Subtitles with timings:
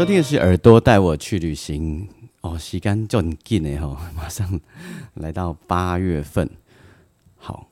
[0.00, 2.08] 收听的是《耳朵带我去旅行》
[2.40, 4.58] 哦，时间就很近呢吼， 马上
[5.12, 6.48] 来到八月份，
[7.36, 7.68] 好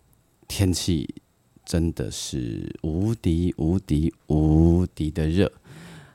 [0.46, 1.08] 天气
[1.64, 5.50] 真的是无敌无敌无敌的热，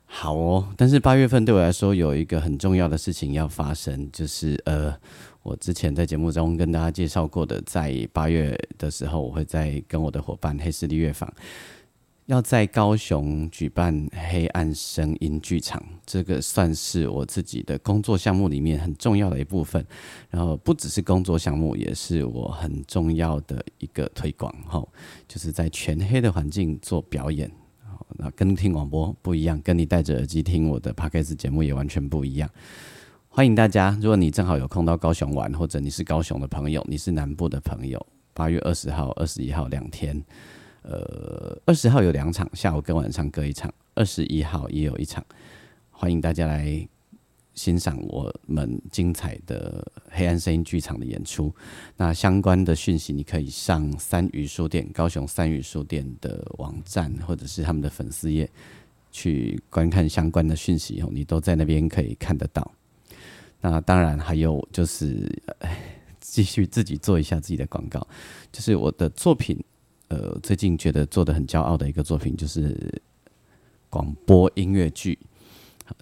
[0.05, 0.71] 好哦。
[0.77, 4.95] 但是八月份对我来说有一个很重要的事情要发生，就是呃，
[5.41, 11.33] 我之前在节目中跟大家介绍过的，在八月的时候，我会在跟我的伙伴黑势力乐坊。
[12.27, 19.85] 要在高雄举办黑暗声音剧场，这个算是我自己的工作项目里面很重要的一部分。
[20.29, 24.53] 然后不只是工作项目，也是我很重要的一个推广。
[24.65, 24.81] 哈，
[25.27, 27.51] 就是在全黑的环境做表演，
[28.11, 32.49] 那跟听广播不一样，跟你戴着耳机听我的 podcast 节目也完全不一样。
[33.27, 40.23] 欢迎大家，如果你正好有空到高雄玩，或者你是高雄的朋友，你是南部的朋友，八月二十号、二十一号两天。
[40.83, 43.73] 呃，二十号有两场，下午跟晚上各一场。
[43.95, 45.23] 二十一号也有一场，
[45.91, 46.87] 欢迎大家来
[47.53, 51.53] 欣赏我们精彩的黑暗声音剧场的演出。
[51.95, 58.49] 那相关的讯息，你可以上三余书店高雄三余书店的网站，或者是他们的粉丝页
[59.11, 62.71] 去观看相关的讯息哦，你都在那边可以看得到。
[63.61, 65.31] 那当然还有就是，
[66.19, 68.05] 继续自己做一下自己的广告，
[68.51, 69.63] 就是我的作品。
[70.13, 73.01] 呃，最近觉得做的很骄傲的一个作品就是
[73.89, 75.17] 广播音乐剧，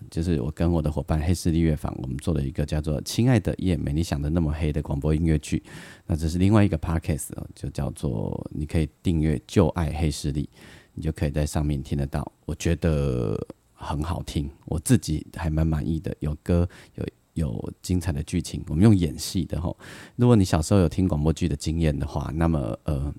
[0.09, 5.63] 就是我跟我的伙伴黑势力乐坊，我们做了一个叫做《亲爱的夜没你想的那么黑》的广播音乐剧。
[6.05, 10.49] 那这是另外一个 podcast，就叫做你可以订阅“旧爱黑势力”，
[10.93, 12.29] 你就可以在上面听得到。
[12.45, 13.39] 我觉得
[13.73, 17.05] 很好听，我自己还蛮满意的，有歌，有
[17.35, 18.61] 有精彩的剧情。
[18.67, 19.73] 我们用演戏的哈。
[20.17, 23.13] 如果你小时候有听广播剧的经验的话，那么呃。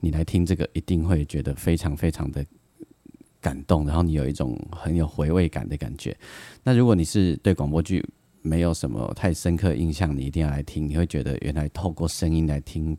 [0.00, 2.44] 你来听这个，一定会觉得非常非常的
[3.40, 6.16] 感动，然后你有一种很有回味感的感觉。
[6.62, 8.04] 那如果你是对广播剧
[8.42, 12.96] 没有什么太深刻印象，你一定要来听，你会觉得原来透过声音来听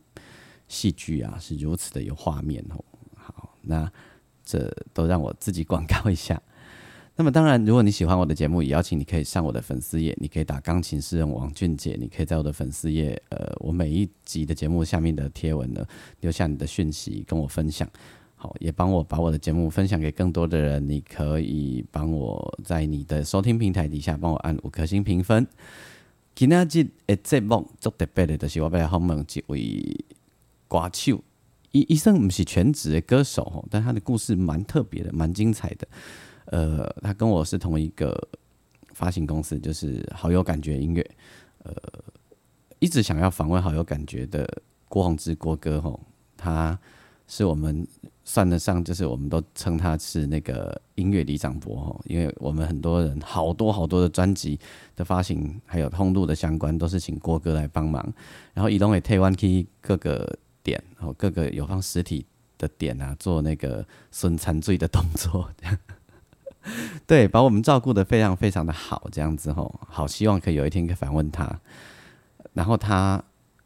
[0.68, 2.84] 戏剧啊，是如此的有画面哦。
[3.16, 3.92] 好，那
[4.44, 6.42] 这都让我自己广告一下。
[7.20, 15.84] 那么当然，如果你喜欢我的节目，也邀请你可以上我的粉丝页，你可以打钢琴诗人王俊杰，你可以在我的粉丝页，呃，我每一集的节目下面的贴文呢，
[16.22, 17.90] 留下你的讯息跟我分享，
[18.36, 20.88] 好，也帮我把我的节目分享给更多的人。
[20.88, 25.48] 你可以帮我在你的收听平台底下帮我按五颗星评分。
[26.36, 30.06] 今仔日的节目做特别的，就是我要访问一位
[30.68, 31.20] 歌手，
[31.72, 35.88] 医医生不是全职的歌手，但他的故事蛮特别的，蛮精彩的。
[36.48, 38.16] 呃，他跟我是同一个
[38.94, 41.06] 发行公司，就是好有感觉音乐。
[41.64, 41.74] 呃，
[42.80, 44.48] 一直想要访问好有感觉的
[44.88, 46.00] 郭宏志郭哥吼，
[46.38, 46.78] 他
[47.28, 47.86] 是我们
[48.24, 54.58] 算得上，就是我们都称他是那个音乐李长博吼，因为我们很多人好多好多的专辑
[54.96, 58.02] 的发行，还有通路的相关，都是请郭哥来帮忙。
[58.54, 62.26] 然后移动给台湾 K 各个点，然后各个有放实体
[62.58, 65.50] 的点啊，做那个损残罪的动作。
[67.08, 71.60] 对，把我们照顾的非常非常的好，这样子吼，好希望可以有一天可以访问他。
[72.54, 73.24] 然后他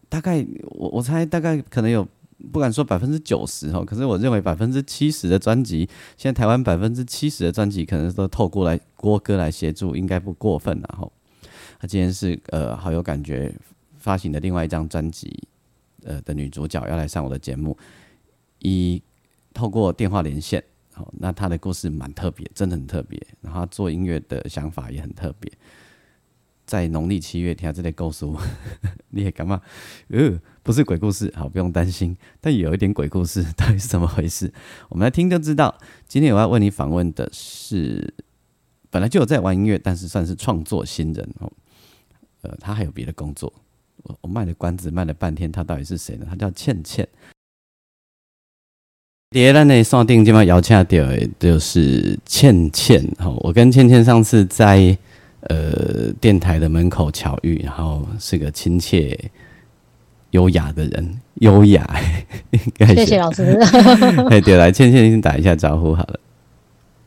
[0.10, 2.08] 大概我我猜大概可能有
[2.52, 11.12] 不敢说百分之九十吼，可是我认为百分之七十的专辑，现在台湾百分之七十的专辑可能都透过来郭哥来协助，应该不过分然后
[11.80, 13.54] 他今天是呃好有感觉
[13.98, 15.48] 发行的另外一张专辑
[16.04, 17.78] 呃的女主角要来上我的节目，
[18.60, 19.02] 一
[19.54, 20.64] 透过电话连线。
[20.94, 23.22] 好，那他的故事蛮特别，真的很特别。
[23.42, 25.52] 然后做音乐的想法也很特别。
[26.66, 28.26] 在农历七月听这类故事，
[29.10, 29.62] 你也干嘛？
[30.08, 32.16] 呃，不是鬼故事，好，不用担心。
[32.40, 34.54] 但有一点鬼故事， 到底是怎么回事？
[34.90, 35.78] 我们来听就知道。
[36.08, 38.14] 今天我要为你访问的是，
[38.90, 41.52] 本来就有在玩音乐，但是算是创作新人哦。
[42.42, 43.52] 呃，他还有别的工作。
[44.04, 46.26] 我我卖了关子，卖了半天，他到底是谁呢？
[46.30, 47.08] 他叫倩倩。
[49.34, 53.02] 第二呢，锁定今晚邀请到的就是倩倩。
[53.18, 54.98] 哈，我跟倩倩上次在
[55.48, 59.18] 呃电台的门口巧遇，然后是个亲切、
[60.32, 61.90] 优雅的人，优雅。
[62.94, 63.58] 谢谢老师。
[64.30, 66.20] 哎，对，来倩倩先打一下招呼好了。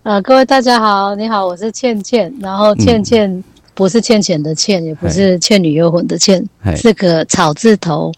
[0.05, 3.45] 呃，各位大家好，你好，我是倩倩，然后倩倩
[3.75, 6.45] 不是倩倩的倩，也不是《倩女幽魂》的倩，
[6.77, 8.13] 是个草字头，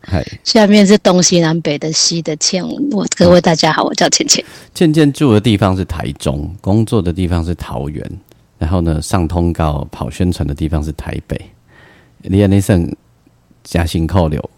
[0.44, 2.62] 下面是东西南北的西的倩。
[2.92, 4.44] 我各位大家好，我叫倩倩。
[4.74, 8.04] 倩倩住的地方是台中，工作的地方是桃园，
[8.58, 11.40] 然后呢上通告跑宣传的地方是台北。
[12.22, 12.94] 你那省
[13.64, 14.50] 加薪扣留？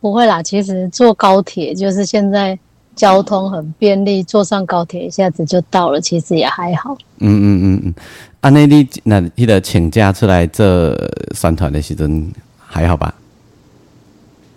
[0.00, 2.58] 不会啦，其实坐高铁就是现在。
[2.96, 6.96] 交通很便利，坐上高铁一下子就到了，其实也还好。
[7.18, 7.94] 嗯嗯嗯嗯，
[8.40, 10.96] 啊，那你那你的请假出来这
[11.34, 13.14] 三团的时阵还好吧？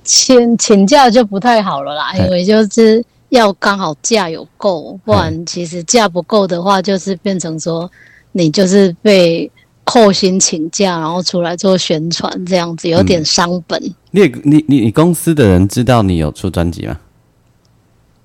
[0.03, 7.87] 请请假就不太好了啦，因为就是要刚好假有够，不然其实假不够的话，就是变成说
[8.31, 9.51] 你就是被
[9.83, 13.79] 扣薪请假，然后出来做宣传这样子，有点伤本。
[14.11, 16.97] 你你你你公司的人知道你有出专辑吗？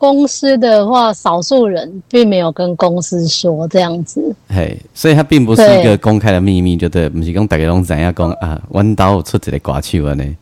[0.05, 4.21] 公司的话，少数人并没有跟公司说这样子。
[4.51, 10.37] 嘿，所以它并不是一个公开的秘密，就对，不是讲大家拢知影讲啊，弯刀出一个刮手呢。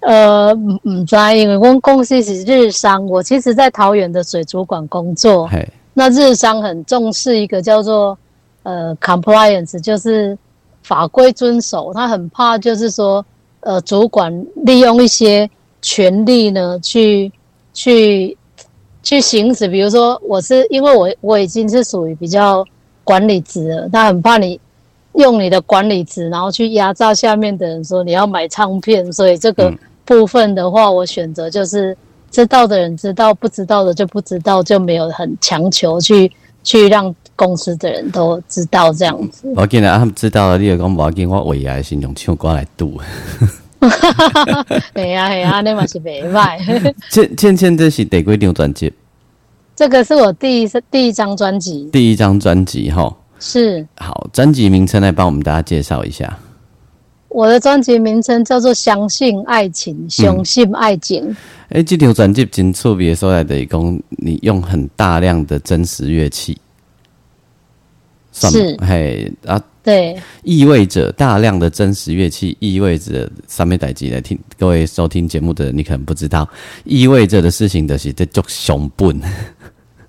[0.00, 5.46] 呃，唔唔知，因为我公司是日商，我其实在桃园的水族馆工作。
[5.48, 8.16] 嘿，那日商很重视一个叫做
[8.62, 10.36] 呃 compliance，就是
[10.82, 13.22] 法规遵守，他很怕就是说
[13.60, 14.32] 呃主管
[14.64, 15.50] 利用一些
[15.82, 17.30] 权力呢去
[17.74, 18.28] 去。
[18.28, 18.38] 去
[19.20, 22.64] 行使，比如说我是因为我我已经是属于比较
[23.04, 24.58] 管理职了，他很怕你
[25.14, 29.72] 用你的管理职，然后去压榨下面的人，说你要买唱片，所以这个
[30.04, 31.96] 部分的话，我选择就是
[32.30, 39.52] 知道的人知道，不知道的就不知道，就没有很强求去去让公司的人都知道这样子。
[39.54, 42.98] 我见他们知道了，你又讲我见我未来是用唱歌来赌。
[43.88, 44.82] 哈哈哈哈哈！
[44.92, 46.58] 对呀，对呀，那嘛是袂歹。
[47.10, 48.92] 倩倩倩，这是第几张专辑？
[49.76, 51.88] 这个是我第一第一张专辑。
[51.92, 53.86] 第一张专辑，哈，是。
[53.96, 56.38] 好，专辑名称来帮我们大家介绍一下。
[57.28, 61.30] 我的专辑名称叫做《相信爱情，相信爱情》。
[61.70, 66.56] 哎，这条专辑真特别，说来的讲，你用很大量的真实乐器。
[68.34, 68.76] 是。
[68.80, 69.62] 嘿啊。
[69.84, 76.48] 对，意味着大量的真实乐器，意味着上面代机来听各位收听节目的，你可能不知道，
[76.84, 79.20] 意味着的事情就是这叫熊笨，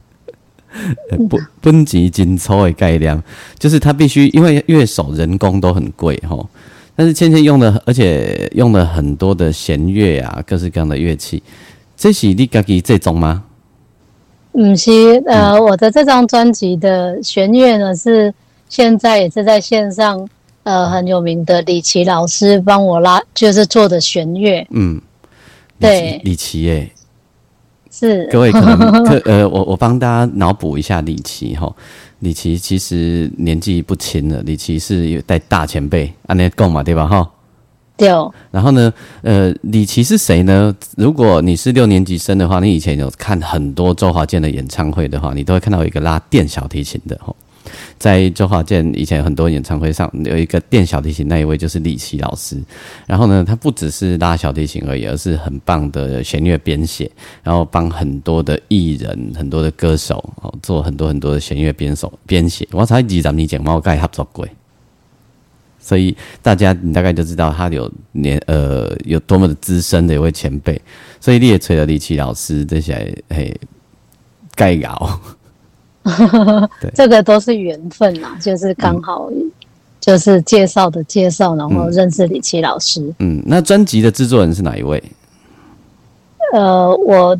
[1.27, 3.22] 不分级精粗的概念，
[3.60, 6.50] 就是它必须因为乐手人工都很贵哈，
[6.95, 11.44] 但是芊芊用的，而且用了很多的弦乐啊，各式各样的乐器，
[11.98, 13.44] 这是你家己这种吗？
[14.57, 18.34] 嗯，是呃，我的这张专辑的弦乐呢是。
[18.68, 20.28] 现在也是在线上，
[20.63, 24.66] 呃，很有名的李琦老师帮我拉，就是做的弦乐。
[24.72, 25.00] 嗯，
[25.80, 26.90] 对，李琦耶，
[27.92, 31.72] 是各位可能可 呃，我我帮大家脑补一下李琦哈，
[32.19, 37.06] 李琦其实年纪不轻了，李琦是有带大前辈，安内贡嘛，对吧？
[37.06, 37.31] 哈，
[37.97, 38.07] 对。
[38.51, 40.75] 然后呢，呃，李琦是谁呢？
[40.97, 47.36] 如果你是六年级生的话，你以前有看很多周华健的演唱会的话，你都会看到一个拉电小提琴的吼。
[47.97, 52.61] 在周华健以前很多演唱会上有一个电小提琴，那一位就是李琦老师。
[53.07, 57.09] 然后呢，他不只是拉小提琴而已，而是很棒的弦乐编写，
[57.42, 62.68] 然后帮很多的艺人、很多的歌手哦做很多很多的弦乐编手编写。
[62.71, 64.47] 我才几张你讲猫盖合作过，
[65.85, 70.81] 所以大家你大概就知道他有年呃有多么的资深的一位前辈。
[71.19, 73.56] 所以你也吹了李琦老师这些嘿
[74.56, 75.19] 盖稿。
[76.94, 79.30] 这个都是缘分呐，就是刚好
[79.99, 83.13] 就是介绍的介绍，然后认识李琦老师。
[83.19, 85.01] 嗯，那专辑的制作人是哪一位？
[86.54, 87.35] 呃，我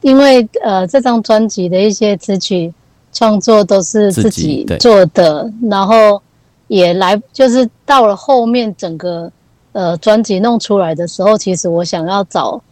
[0.00, 2.72] 因为呃这张专辑的一些词曲
[3.12, 6.22] 创作都是自己做的，然后
[6.68, 9.30] 也来就是到了后面整个
[9.72, 12.62] 呃专辑弄出来的时候，其实我想要找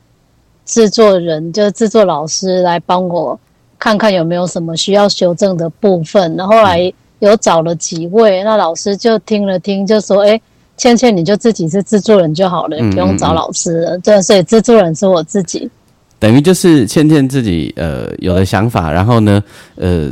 [0.64, 3.38] 制作人，就是制作老师来帮我。
[3.78, 10.40] 看看有没有什么需要修正的部分，然后来有找了几位，那老师就听了听，就说：“哎，
[10.78, 15.70] 倩倩你就自己是制作人就好了，不用找老师了。”对，所以制作人是我自己。
[16.18, 19.42] 等于就是倩倩自己呃有了想法，然后呢
[19.74, 20.10] 呃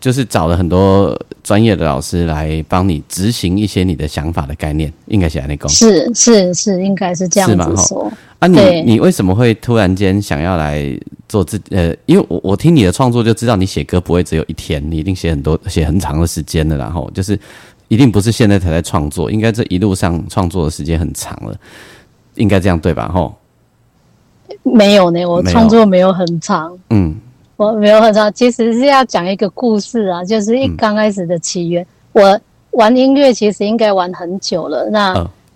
[0.00, 8.12] 就是找了很多专业的老师来帮你执行一些你的想法的概念，应该是那个是是是，应该是这样子说。
[8.38, 10.94] 啊，你你为什么会突然间想要来
[11.26, 11.96] 做自呃？
[12.04, 17.38] 因为我我听你的创作就知道，你写歌不会只有一天，你一定写很多写很长的时间的，然后就是
[17.88, 21.56] 一定不是现在才在创作，应该这一路上创作的时间很长了，
[22.34, 23.08] 应该这样对吧？
[23.08, 23.34] 吼，
[24.72, 26.76] 没有呢，我创作没有很长。
[26.90, 27.14] 嗯，
[27.56, 31.86] 我没有很长，其实是要讲一个故事啊，就是一刚开始的起源。
[32.12, 32.38] 我
[32.72, 35.14] 玩音乐其实应该玩很久了，那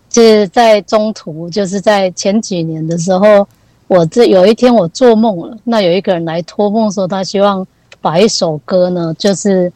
[0.08, 3.46] 就是在中途，就是在前几年的时候，
[3.88, 7.66] 我这有一天我做梦了，那有一个人来托梦说他希望
[8.00, 9.72] 把一首歌呢，就是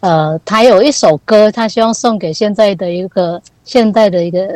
[0.00, 4.48] 呃，他有一首歌，他希望送给现在的一个现代的一个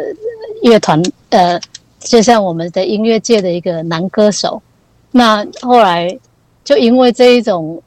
[0.62, 1.60] 乐团，呃，
[2.04, 4.62] 就像我们的音乐界的一个男歌手。
[5.10, 6.18] 那后来。
[6.64, 7.82] 就因为这一种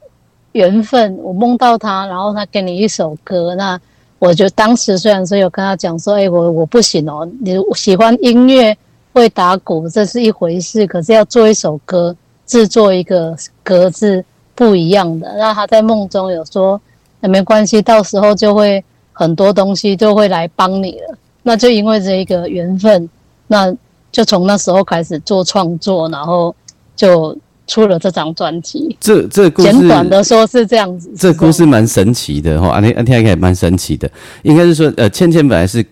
[0.52, 3.80] 缘分，我梦到他，然后他给你一首歌，那
[4.18, 8.76] 我就当时虽然说有跟他讲说，哎，我我不行哦，你喜欢音乐
[9.14, 14.22] 会打鼓这是一回事，可是要做一首歌，制作一个歌是
[14.54, 15.34] 不一样的。
[15.38, 16.78] 那他在梦中有说，
[17.20, 21.16] 那没关系，到时候就会很多东西就会来帮你了。
[21.42, 23.08] 那就因为这一个缘分，
[23.46, 23.74] 那
[24.16, 26.54] 就从那时候开始做创作，然后
[26.96, 27.36] 就。
[27.68, 34.08] 出了这张专辑，这这故事简短的说是这样子，这故事蛮神奇的哈，安天安天也蛮神奇的，
[34.44, 35.84] 应该是说呃，倩倩本来是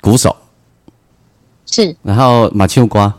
[0.00, 0.36] 鼓手，
[1.66, 3.12] 是，然后马秋瓜，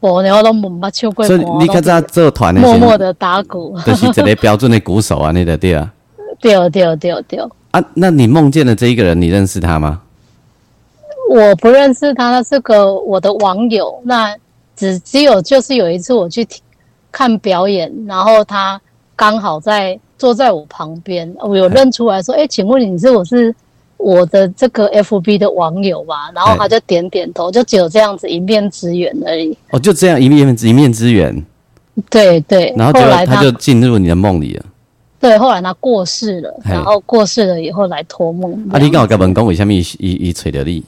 [0.00, 5.90] 我然后都马秋瓜，所以你看这这团默默的打鼓，就是这类标准的鼓手啊，你的对啊，
[6.42, 7.40] 对对对对。
[7.70, 10.02] 啊，那你梦见的这一个人，你认识他吗？
[11.30, 14.36] 我不认识他，他是个我的网友，那。
[14.76, 16.46] 只只有就是有一次我去
[17.12, 18.80] 看表演，然后他
[19.14, 23.54] 刚好在坐在我旁边，我有认出来说：“哎，请问你是我是
[23.98, 29.54] 我的这个 F B 的网友吧？”然后他就点点头，就只有这样子一面之缘而已。
[29.68, 31.44] 哦，就这样一面一面之缘。
[32.08, 32.72] 对对。
[32.74, 34.64] 然后后来他就进入你的梦里了。
[35.20, 38.50] 对，后来他过世了，然后过世了以后来托梦。
[38.72, 40.82] 啊，你刚好跟文讲为什么伊伊伊找到你？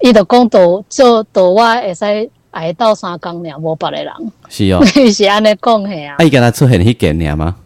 [0.00, 4.12] 伊就讲到就到我会使挨到三工俩，无别的人。
[4.48, 6.16] 是哦， 是安尼讲系啊。
[6.20, 7.56] 伊跟他出现迄件俩吗？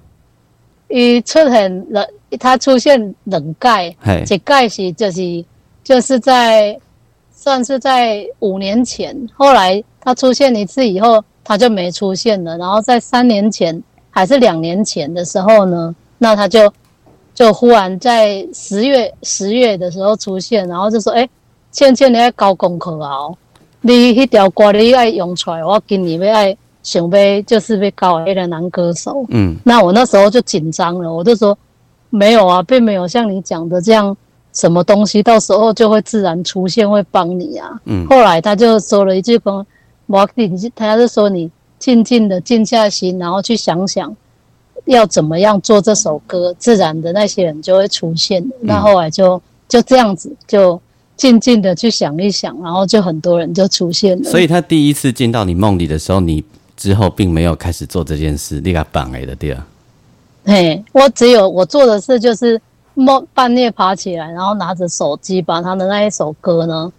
[0.89, 2.09] 伊出现了，
[2.39, 3.97] 他出现两届，
[4.31, 5.45] 一届是就是
[5.85, 6.79] 就是在
[7.31, 12.57] 算是在五年前，后来他出现一次以后，他就没出现了。
[12.57, 16.73] 然后在三年前还是两年前的时候呢，那他就
[17.35, 21.31] 就忽然在十月十月的时候出现，然后就说：“哎。”倩
[21.95, 23.29] 倩，你爱交功课啊！
[23.83, 29.25] 你迄条歌你爱用出来，我今年要爱想要就是要搞一个男歌手。
[29.29, 31.57] 嗯，那我那时候就紧张了，我就说
[32.11, 34.17] 没有啊，并没有像你讲的这样，
[34.53, 37.71] 什么东西到时候就会自然出现，会帮你啊。
[37.85, 39.65] 嗯，后来他就说了一句说
[40.07, 44.13] ：“我你他就说你静静的静下心，然后去想想
[44.87, 48.45] 要怎么样做这首歌，自然的那些人就会出现。
[48.61, 50.81] 那后来就就这样子就。
[51.19, 54.31] 静静的去想一想，然后就很多人就出现了。
[54.31, 56.43] 所以他第一次进到你梦里的时候，你
[56.77, 59.67] 之后并没有开始做这件事，你给他绑了的对啊。
[60.45, 62.59] 嘿，我只有我做的事就是
[62.95, 66.91] 梦半夜爬起来，然后拿着手机把他的那一首歌呢，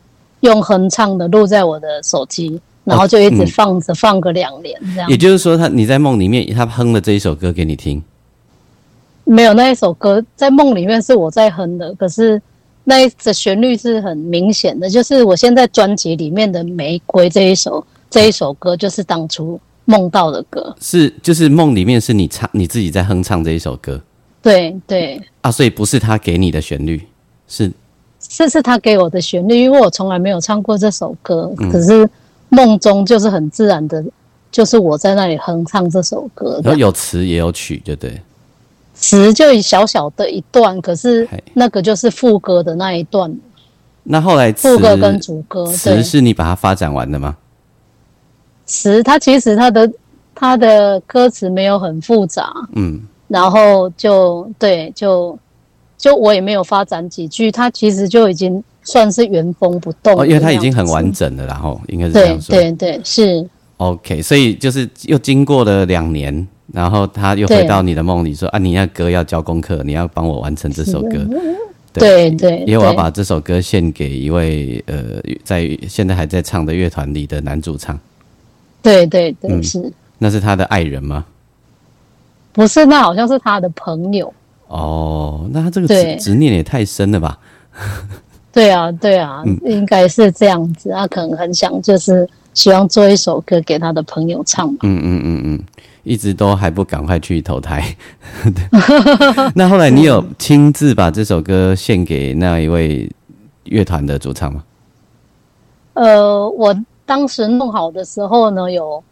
[0.42, 5.10] 用哼唱的录在我的手机，然后就一直放着，放个两年这样。
[5.10, 8.04] 也就是说，他你在梦里面，他哼了这一首歌给你听。
[9.24, 12.42] 没有那一首歌在梦里面是我在哼的，可是。
[12.89, 20.75] 那的旋律是很明显的，就是我现在专辑里面的《玫瑰》这一首这一首歌，就是当初梦到的歌。
[20.81, 24.01] 是，就是梦里面是你唱你自己在哼唱这一首歌。
[24.41, 25.22] 对对。
[25.41, 27.00] 啊，所以不是他给你的旋律，
[27.48, 27.72] 是
[28.19, 32.10] 这是他给我的旋律，因为我从来没有唱过这首歌，可是
[32.50, 34.03] 梦中就是很自然的，
[34.51, 36.60] 就是我在那里哼唱这首歌。
[36.63, 38.19] 然后有词也有曲，对不对？
[39.00, 43.34] 词就小小的一段，可是那个就是副歌的那一段。
[44.03, 47.38] 那后来副歌跟主歌，词是你把它发展完的吗？
[48.65, 49.91] 词它其实它的
[50.36, 55.38] 它的歌词没有很复杂，嗯，然后就对，就
[55.98, 63.48] 就我也没有发展几句，它其实就已经算是原封不动，因为它已经很完整了，然后应该是这样说，对对是。
[63.77, 66.48] OK，所以就是又经过了两年。
[66.72, 71.26] 然后他又回到你的梦里说：“啊，你那歌要交功课，你要帮我完成这首歌。”
[71.92, 78.00] 对对，因为我要把这首歌献给一位呃，在现在还在唱的乐团里的男主唱。
[78.82, 79.92] 对对对，是。
[80.20, 81.26] 那是他的爱人吗？
[82.54, 84.32] 不是，那好像是他的朋友。
[84.68, 87.40] 哦，那他这个执执念也太深了吧？
[88.54, 90.92] 对啊，对啊，应该是这样子。
[90.92, 94.70] 他可能很想，就是希望做一首歌给他的朋友唱。
[94.84, 95.64] 嗯嗯嗯嗯。
[96.03, 97.84] 一直都还不赶快去投胎，
[99.53, 103.10] 那后来你有亲自把这首歌献给那一位
[103.65, 104.63] 乐团的主唱吗？
[105.94, 106.75] 呃，我
[107.06, 109.03] 当时弄好的时候呢，有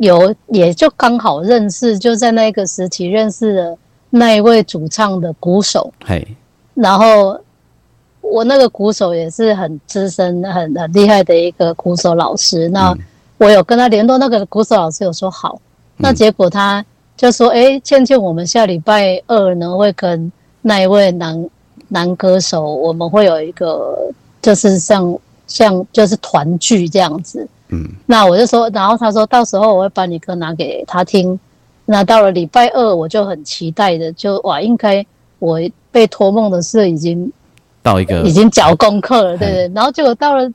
[0.00, 3.78] 有也就刚好认识，就在那个时期认识了
[4.10, 5.92] 那一位主唱的鼓手。
[6.04, 6.26] 嘿，
[6.74, 7.40] 然后
[8.20, 12.68] 我那个鼓手也是很资深、很很厉害的一个鼓手老师。
[12.70, 12.92] 那
[13.38, 15.60] 我有跟他联络，那个鼓手老师有说好。
[15.96, 16.84] 那结果他
[17.16, 20.30] 就说：“哎，倩倩，我们下礼拜二呢会跟
[20.62, 21.48] 那一位男
[21.88, 23.96] 男歌手，我们会有一个
[24.42, 31.38] 就是像像就是团聚这样子。”嗯，那我就说，然后他说到时候我会把你歌拿给他听。
[31.84, 35.04] 那到了礼拜二，我就很期待的，就哇，应该
[35.38, 35.58] 我
[35.90, 37.32] 被托梦的事已经
[37.82, 39.72] 到一个已经交功课了，对对。
[39.74, 40.48] 然后结果到了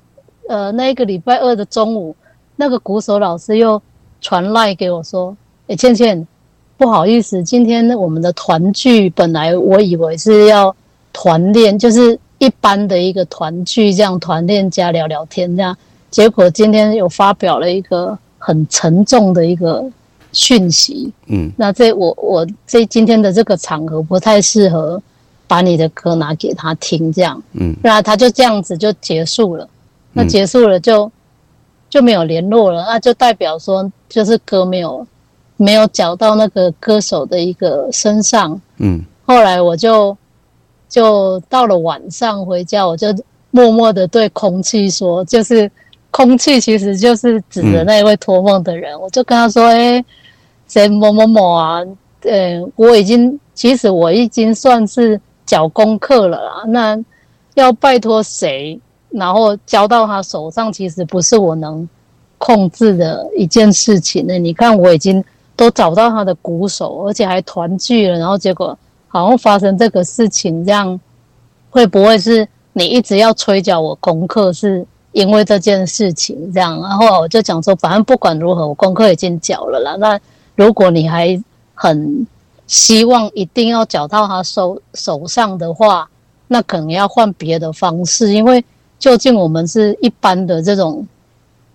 [0.48, 2.16] 呃那个礼拜二的中午，
[2.56, 3.82] 那个鼓手老师又
[4.22, 5.36] 传赖给我说
[5.68, 6.26] ：“哎，倩倩，
[6.78, 10.74] 不好意思，今天我们的团聚本来我以为是要
[11.12, 15.76] 团练，就是一般的一个团聚，这样团练加聊聊天这样。”
[16.12, 19.90] 结果今天有发表了一个很沉重的一个
[20.34, 25.02] 讯息，嗯，那这我我这今天的这个场合不太适合
[25.48, 29.66] 把你的歌拿给他听，这样，嗯，那他就这样子就结束了，
[30.12, 31.10] 那结束了就
[31.90, 35.08] 就没有联络了，那就代表说就是歌没有
[35.58, 40.16] 没有缴到那个歌手的一个身上，嗯，后来我就
[40.88, 43.08] 就到了晚上回家，我就
[43.50, 45.72] 默默的对空气说，就是。
[46.14, 50.04] 空气其实就是指的那一位托梦的人，我就跟他说：“哎，
[50.68, 51.80] 谁某某某啊？
[52.24, 56.64] 呃，我已经其实我已经算是缴功课了啦。
[56.68, 57.02] 那
[57.54, 58.78] 要拜托谁，
[59.10, 61.88] 然后交到他手上，其实不是我能
[62.42, 64.40] 控制的一件事情呢。
[64.40, 65.24] 你看，我已经
[65.56, 68.76] 都找到他的鼓手，而且还团聚了，然后结果
[69.08, 71.00] 好像发生这个事情，这样
[71.70, 79.98] 会不会是你一直要催缴我功课是？”因为这件事情，这样，然后我就讲说，反正不管如何，我功课已经缴了啦。
[79.98, 80.18] 那
[80.56, 81.38] 如果你还
[81.74, 82.26] 很
[82.66, 86.10] 希望一定要缴到他手手上的话，
[86.48, 88.64] 那可能要换别的方式，因为
[89.00, 91.06] 究竟我们是一般的这种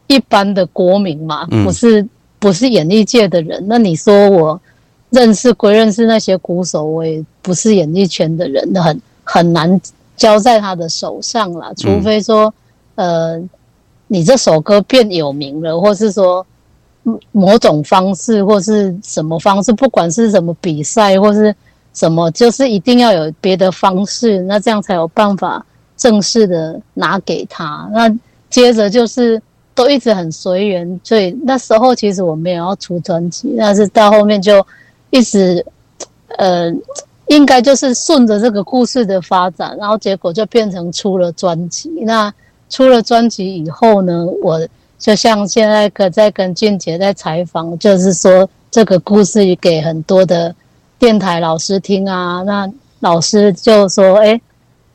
[0.07, 2.07] 一般的国民嘛，不是
[2.39, 3.65] 不是演艺界的人。
[3.67, 4.61] 那你说我
[5.11, 9.81] 认识归认识那些鼓手，我也不是演艺圈的人，很很难
[10.17, 12.53] 交在他的手上啦，除非说。
[12.99, 13.39] 呃，
[14.07, 16.47] 你这首歌变有名了，或是说
[17.31, 21.55] 某种方式，或是什么方式，不管是什么比赛，或是
[21.93, 25.63] 什么，就是一定要有别的方式，那这样才有办法
[25.95, 27.87] 正式的拿给他。
[27.93, 28.11] 那
[28.49, 29.43] 接着就是
[29.77, 34.67] 都一直很随缘，所以那时候其实我没有要出专辑，但是到后面就
[35.11, 35.65] 一直
[36.39, 36.75] 呃，
[37.29, 41.91] 应该就是顺着这个故事的发展，然后结果就变成出了专辑。
[42.03, 42.33] 那
[42.71, 44.67] 出了专辑以后呢，我
[44.99, 50.55] 就像现在可在跟俊杰在采访，就是说这个故事给很多的
[50.99, 52.43] 电台老师听啊。
[52.43, 52.69] 那
[53.01, 54.41] 老师就说：“哎，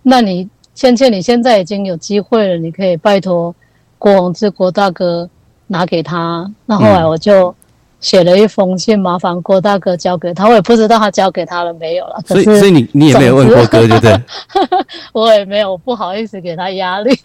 [0.02, 3.54] 那你倩倩，你现在已经有机会了，你可以拜托
[4.02, 5.30] 郭宏志郭大哥
[5.68, 7.54] 拿给他。”那后来我就。
[8.02, 12.20] 写了一封信，麻烦郭大哥交给他，我也不知道他交给他了没有了。
[12.26, 14.20] 所以，所以你你也没有问郭哥，对不对？
[15.14, 17.16] 我也没有，不好意思给他压力。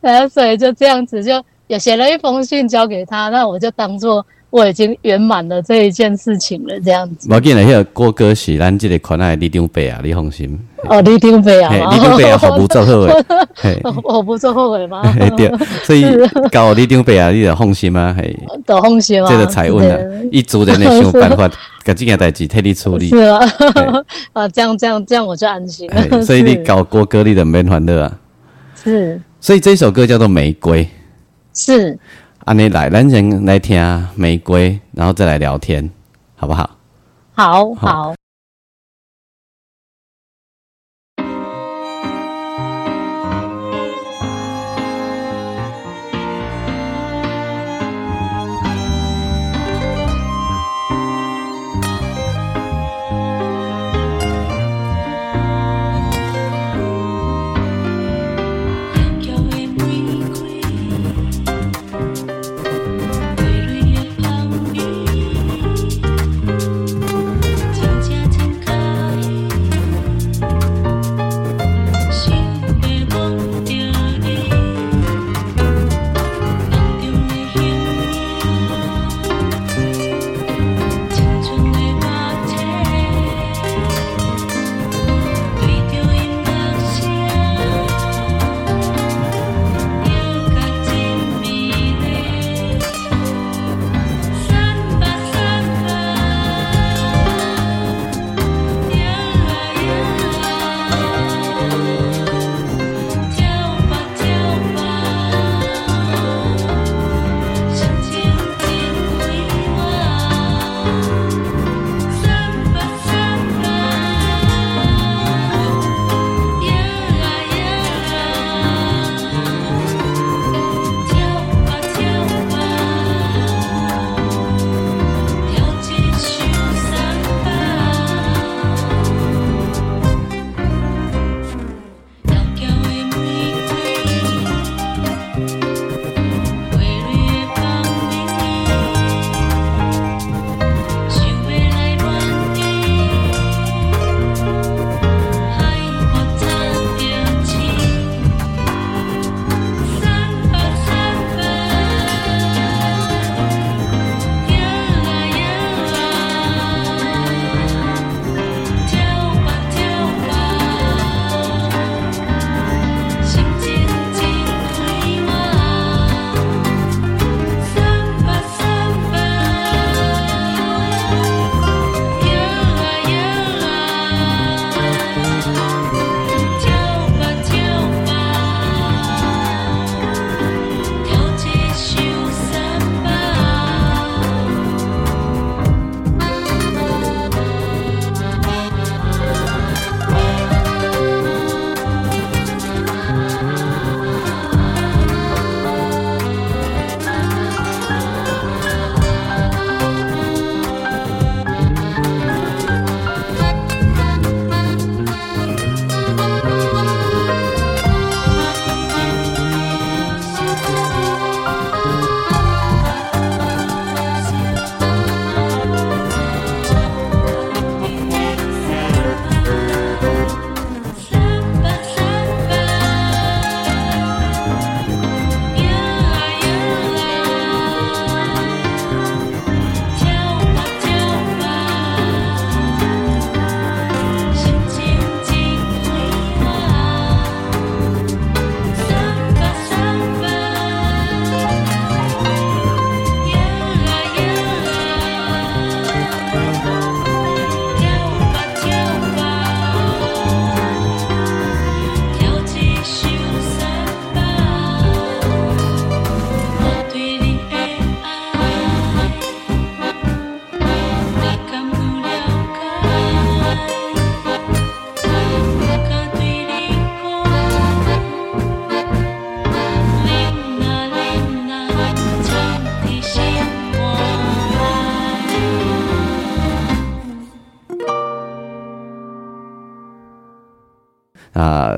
[0.00, 4.24] 然后， 所以就这样子，就也写了一封信交给他，那我就当做。
[4.54, 7.26] 我已经圆满了这一件事情了，这样子。
[7.28, 10.56] 我见了，迄个郭哥是咱这个款爱李长伯啊，你放心。
[10.88, 13.82] 哦，李长伯啊，李长伯啊，好不做后悔。
[14.04, 15.02] 我不做后悔吗？
[15.36, 16.06] 对，所以
[16.52, 18.38] 搞李长伯啊，你就放心啊，嘿。
[18.64, 19.28] 都放心啊。
[19.28, 19.98] 这个财问啊，
[20.30, 21.48] 一族人的想办法，
[21.84, 23.08] 把这件代志替你处理。
[23.08, 23.40] 是啊，
[24.34, 26.22] 啊，这样这样这样我就安心了。
[26.22, 28.16] 所以你搞郭哥，你的免烦恼啊。
[28.84, 29.20] 是。
[29.40, 30.84] 所以这首歌叫做《玫瑰》。
[31.52, 31.98] 是。
[32.44, 33.80] 安尼来，咱先来听
[34.14, 35.88] 玫瑰，然后再来聊天，
[36.36, 36.68] 好不好？
[37.32, 38.10] 好好。
[38.10, 38.14] 啊，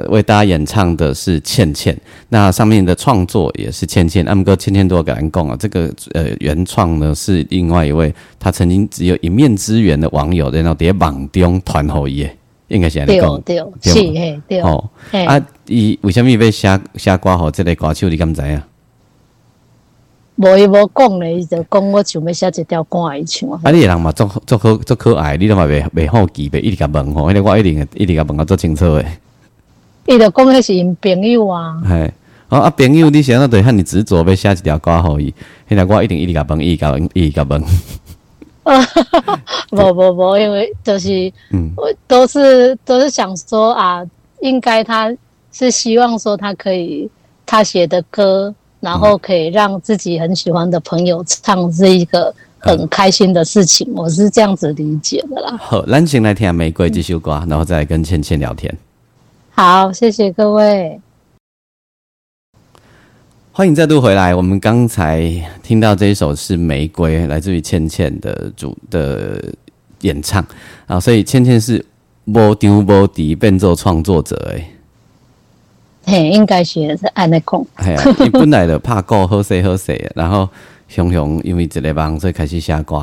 [0.08, 1.96] 为大家演唱的是倩倩，
[2.28, 4.24] 那上面的创作也是倩倩。
[4.26, 12.36] 阿姆哥倩倩多感恩共啊，这个呃原创呢是另外一位，他曾经只有一面之缘的网友，然后在网中团后耶，
[12.68, 14.90] 应该是安尼讲，对对是嘿对哦。
[15.26, 18.08] 啊，伊为什么要写写歌好这类歌手？
[18.08, 18.66] 你敢知啊？
[20.36, 23.48] 无伊无讲咧，伊就讲我想要写一条歌来唱。
[23.62, 29.06] 啊，你人嘛，足足可足可爱，你都嘛袂袂好奇，袂一直甲问吼，迄个我一定一直甲问啊，足清楚诶。
[30.06, 31.76] 伊就讲迄是因朋友啊。
[31.86, 32.12] 系，
[32.48, 35.32] 哦啊，朋友，你想要对遐尼执着要写一条歌互伊，
[35.68, 37.62] 迄个我一定一直甲问，一直甲问，一直甲问。
[38.64, 38.88] 啊，
[39.70, 44.04] 无无无，因为就是，嗯，我都是都是想说啊，
[44.40, 45.14] 应该他
[45.52, 47.10] 是希望说他可以
[47.44, 48.54] 他写的歌。
[48.78, 53.90] 然后可以让自己很喜欢的朋友唱，是一个很开心的事情。
[53.96, 55.56] 我是这样子理解的啦。
[55.58, 58.72] 好，咱先来听《玫瑰》这首歌，然后再跟倩倩聊天。
[59.58, 61.00] 好，谢谢各位，
[63.52, 64.34] 欢迎再度回来。
[64.34, 65.22] 我们刚才
[65.62, 69.42] 听到这一首是《玫瑰》，来自于倩倩的主的
[70.02, 70.46] 演唱
[70.86, 71.82] 啊，所以倩倩是
[72.26, 74.68] 无丢无敌变奏创作者哎。
[76.04, 77.66] 嘿，应该是是安尼讲。
[77.82, 80.46] 系啊，你本来就怕歌好势好势，然后
[80.86, 82.96] 熊熊因为一个梦，所以开始写歌。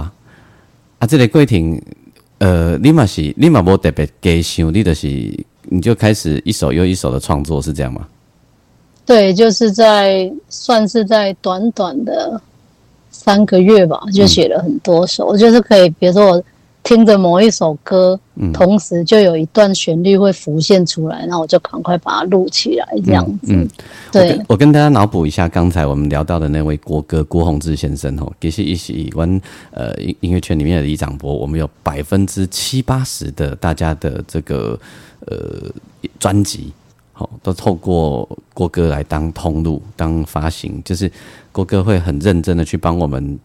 [1.00, 1.82] 啊，这个过程，
[2.38, 5.08] 呃，你嘛是你嘛无特别加想，你就是
[5.69, 8.08] 你就开始一首又一首的创作，是这样吗？
[9.06, 12.41] 对，就是在算是在短短的
[13.12, 16.43] 三个月吧，就写了很多首，就是可以，比如说我。
[16.86, 18.19] 听着某一首歌，
[18.52, 23.54] 同时就有一段旋律会浮现出来，那我就赶快把它录起来，这样子。
[23.54, 23.65] 嗯，
[24.12, 24.38] 对。
[24.49, 34.78] 我跟大家脑补一下，刚才我们聊到的那位国歌郭宏志先生哦，其实一起玩呃音音乐圈里面的李长博，我们有百分之七八十的大家的这个
[35.28, 35.70] 呃
[36.20, 36.72] 专辑，
[37.14, 41.12] 好都透过国歌来当通路、当发行，就是
[41.52, 43.40] 国歌会很认真的去帮我们。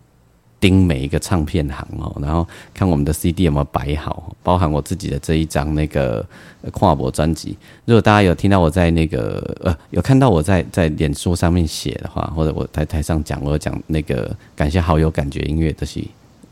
[0.60, 6.26] 盯每一个唱片行哦，然后看我们的 CD 有没有摆好，包含我自己的这一张那个
[6.72, 7.56] 跨博专辑。
[7.84, 16.04] 如果大家有听到我在那个呃，有看到我在在脸书上面写的话，或者我在台上讲，我讲那个感谢好友感觉音乐都是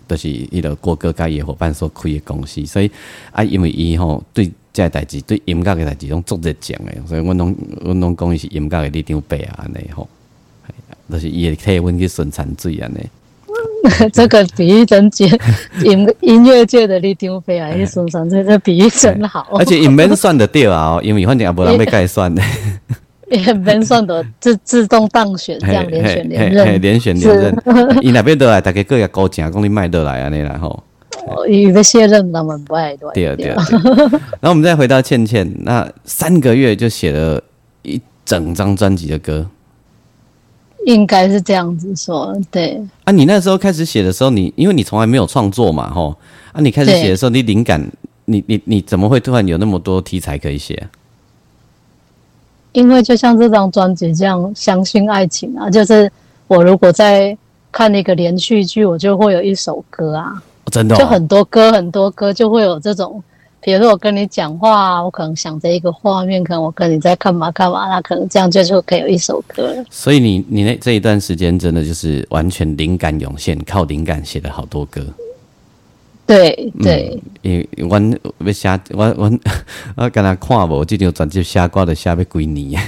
[0.06, 2.88] 都是一个国歌界业伙伴所开的公司，所以
[3.32, 10.06] 啊，因为伊吼对这代志对音乐的代志拢足热情诶，所以阮拢阮拢讲伊是音乐的立场背啊安尼吼，
[11.10, 12.98] 就是伊会替阮去顺产水安尼。
[14.12, 15.24] 这个比喻真绝，
[15.82, 19.46] 音音乐界的李丁飞啊，一说上这这比喻真好。
[19.58, 22.42] 而且也免算得掉啊，因为反正也无人要盖算的。
[23.30, 27.56] 也免算的自自动当选，这样连选连任，连选连任。
[28.02, 30.84] 伊那边得来，大家各也高讲，讲你卖得来啊，你然后。
[31.48, 33.10] 伊的卸任他们不爱对。
[33.14, 33.46] 对对。
[34.40, 37.42] 然后 我们再回到倩倩，那三个月就写了
[37.82, 39.48] 一整张专辑的歌。
[40.84, 42.80] 应该是这样子说，对。
[43.04, 46.16] 啊，你那时候开始写的时候，你因为你从来没有创作嘛，吼，
[46.52, 47.84] 啊，你开始写的时候，你灵感，
[48.26, 50.86] 你你你怎么会突然有那么多题材可以写？
[52.70, 56.08] 因为就像这张专辑这样，相信爱情啊，就是
[56.46, 57.36] 我如果在
[57.72, 63.22] 看那个连续剧，我就会有一首歌啊，真的，就很多歌，很多歌就会有这种。
[63.60, 69.74] 比如说我跟你讲话，我可能想着一个画面，可能我跟你在干嘛干嘛，那可能这样就就可以有一首歌。
[69.90, 75.02] 所以你你那这一段时间真的就是完全灵感涌现，靠灵感写了好多歌。
[76.26, 78.00] 对对，因我
[78.44, 79.32] 要写我我
[79.96, 82.80] 我跟他看无这张专辑写歌的写要几年。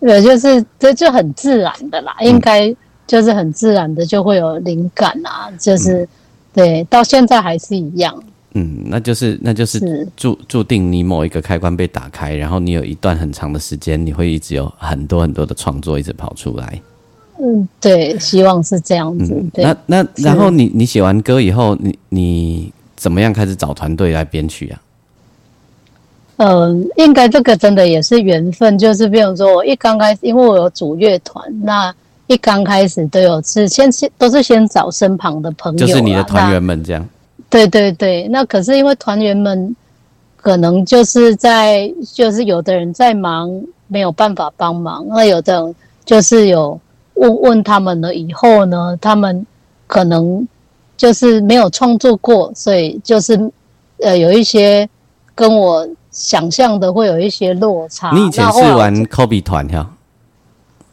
[0.00, 2.74] 对，就是这就很自然的啦，应该
[3.06, 6.08] 就是很自然的就会有灵感啊，就是
[6.52, 8.22] 对，到现在还是一样。
[8.54, 16.80] 嗯，那就是那就是注注定你某一个开关被打开，然后你有一段很长的时间，你会一直有很多很多的创作一直跑出来。
[17.40, 19.40] 嗯，对，希望是这样子。
[19.54, 24.82] 那那然后你你写完歌以后，你你怎么样开始找团队来编曲啊？
[26.38, 31.94] 嗯，应该这个真的也是缘分，就是比如说我一刚开始，因为我有组乐团，那
[32.30, 37.04] 一刚开始都有是先先都是先找身旁的朋友，就是你的团员们这样。
[37.48, 39.74] 对对对，那可是因为团员们
[40.36, 43.50] 可能就是在，就是有的人在忙，
[43.88, 45.04] 没有办法帮忙。
[45.08, 46.78] 那有的人就是有
[47.14, 49.44] 问问他们了以后呢，他们
[49.88, 50.46] 可能
[50.96, 53.50] 就是没有创作过，所以就是
[54.02, 54.88] 呃有一些
[55.34, 58.12] 跟我想象的会有一些落差。
[58.14, 59.90] 你以前是玩 Kobe 团哈？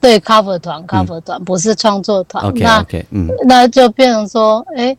[0.07, 2.43] 对，cover 团，cover 团不是创作团。
[2.45, 4.97] OK OK，嗯，那就变成说，哎。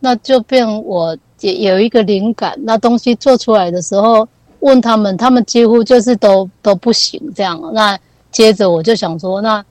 [0.00, 4.28] 那就变，我也有一个灵感，那东西做出来的时候，
[4.60, 7.60] 问他们，他们几乎就是都都不行这样。
[7.74, 7.98] 那
[8.30, 9.64] 接着我就想说，那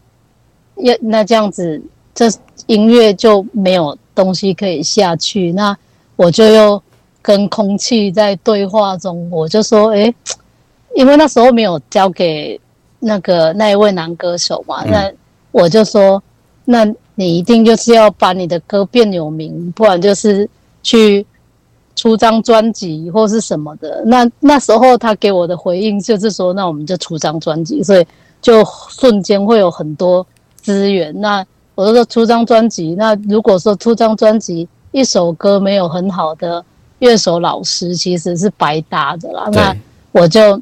[0.84, 1.82] 要那这样子，
[2.14, 2.30] 这
[2.66, 5.54] 音乐就没有东西可以下去。
[5.54, 5.74] 那
[6.18, 6.84] 我就又
[7.22, 10.14] 跟空气在对话中，我就说，哎，
[10.94, 12.60] 因为那时候没有交给
[13.08, 15.12] 那个那一位男歌手嘛，那
[15.52, 16.22] 我就说，
[16.66, 20.48] 那你一定就是要把你的歌变有名，不然就是
[20.84, 21.26] 去。
[22.00, 28.06] 出张专辑或是什么的，那那时候他给我的回应就是说，那我们就出张专辑，所以
[28.40, 30.24] 就瞬间会有很多
[30.62, 31.12] 资源。
[31.20, 31.44] 那
[31.74, 36.64] 我就说出张专辑，那如果说出张专辑一首歌没有很好的
[37.00, 39.50] 乐手老师，其实是白搭的啦。
[39.52, 39.76] 那
[40.12, 40.62] 我就，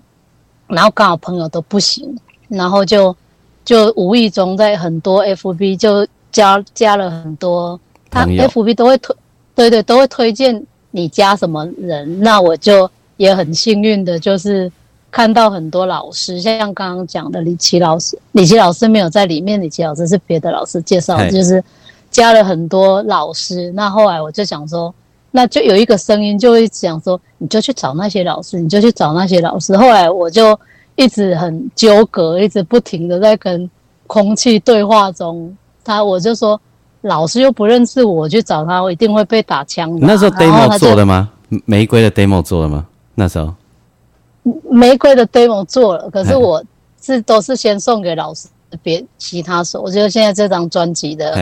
[0.67, 3.15] 然后刚好朋友都不行，然后就
[3.63, 7.79] 就无意中在很多 FB 就加加了很多，
[8.09, 9.15] 他 FB 都会推，
[9.55, 10.65] 对对，都会推荐。
[10.91, 12.21] 你加什么人？
[12.21, 14.71] 那我就也很幸运的，就是
[15.11, 21.61] 看到很多老师，像刚刚讲的李琦老师，李琦老师没有在里面，李琦老师是别的老师介绍，就是
[22.09, 23.69] 加了很多老师。
[23.73, 24.95] 那后来我就想说，
[25.31, 29.75] 那就有一个声音就会讲说，你就去找那些老师，你就去找那些老师。
[29.75, 30.57] 后来我就
[30.95, 33.69] 一直很纠葛，一直不停的在跟
[34.07, 36.59] 空气对话中，他我就说。
[37.01, 39.95] 老师又不认识我，去找他，我一定会被打枪。
[40.01, 41.29] 那时候 demo 做的吗？
[41.63, 42.87] 玫瑰的 demo 做了吗？
[43.13, 43.53] 那时候
[44.71, 46.63] 玫瑰的 demo 做了，可是我
[46.99, 48.47] 是都是先送给老师，
[48.81, 49.83] 别其他首。
[49.83, 51.35] 我觉得现在这张专辑的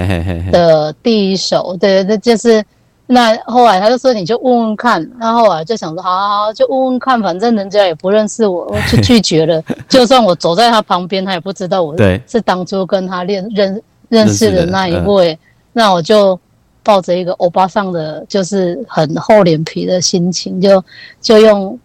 [0.52, 2.62] 的第一首，对，那就是
[3.06, 9.62] 那后来他就说你就问问看，那后来就想说好好好，就问问看，反正人家也不认识我，我就拒绝了。
[9.90, 15.38] 就算我走在他旁边，他也不知道我是当初跟他练认认识的那一位。
[15.74, 16.40] 那我就
[16.82, 20.84] 抱着一个欧巴桑的，就是很厚脸皮的心情，就
[21.20, 21.78] 就用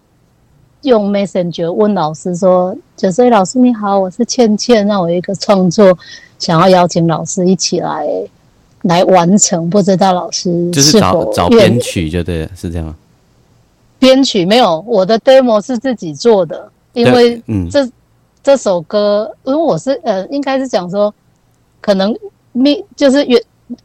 [0.82, 5.98] 用 Messenger 问老师说：“九岁老师你好，我是倩倩，那我一个创作
[6.38, 8.06] 想要邀请老师一起来
[8.82, 12.94] 来完成，不知道老师就是找找编曲就对了，是这样吗？
[13.98, 17.88] 编曲没有，我的 demo 是自己做的，因为这
[18.42, 21.12] 这首歌，因为我是呃，应该是讲说
[21.80, 22.16] 可能
[22.52, 23.40] 命就是原。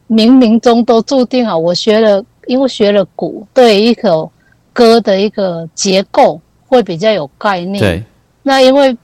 [0.08, 1.54] 冥冥中都注定啊。
[1.54, 4.32] 我学了，因为学了鼓，对一首
[4.72, 7.78] 歌的一个结构会比较有概念。
[7.78, 8.02] 对。
[8.42, 8.96] 那因为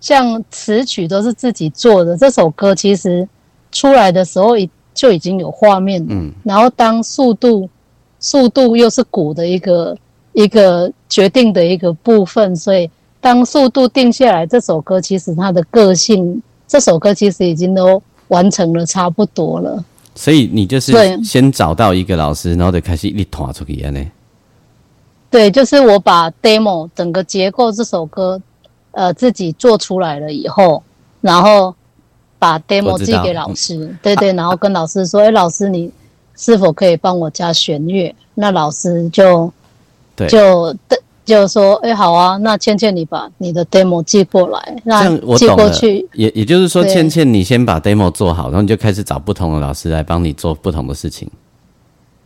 [0.00, 3.28] 像词曲都是自己做的，这首歌其实
[3.72, 6.04] 出来的时候已就已经有画面。
[6.08, 6.32] 嗯。
[6.42, 7.70] 然后当速度，
[8.18, 9.96] 速度又是鼓的一个
[10.32, 19.84] 一个决定的一个部分，所以当速度定下来，这首歌其实它的个性，这首歌其实已经都完成了差不多了。
[20.16, 24.04] 所以你就是先找到一个老师，然后就开始一团出去呢。
[25.30, 28.40] 对，就是我把 demo 整个结构这首歌，
[28.90, 30.82] 呃，自己做出来了以后，
[31.20, 31.74] 然后
[32.38, 35.90] 把 demo 寄给老师，对对，然后跟老师说： “哎，老师，你
[36.36, 39.52] 是否可以帮我加弦乐？”那老师就
[40.28, 40.98] 就的。
[41.28, 46.08] 就说，哎，好啊，那倩倩，你把你的 demo 寄过来，那寄过去。
[46.14, 51.30] 也也就是说，倩倩，你先把 demo 做好，然后你就开始找不同的老师来帮你做不同的事情。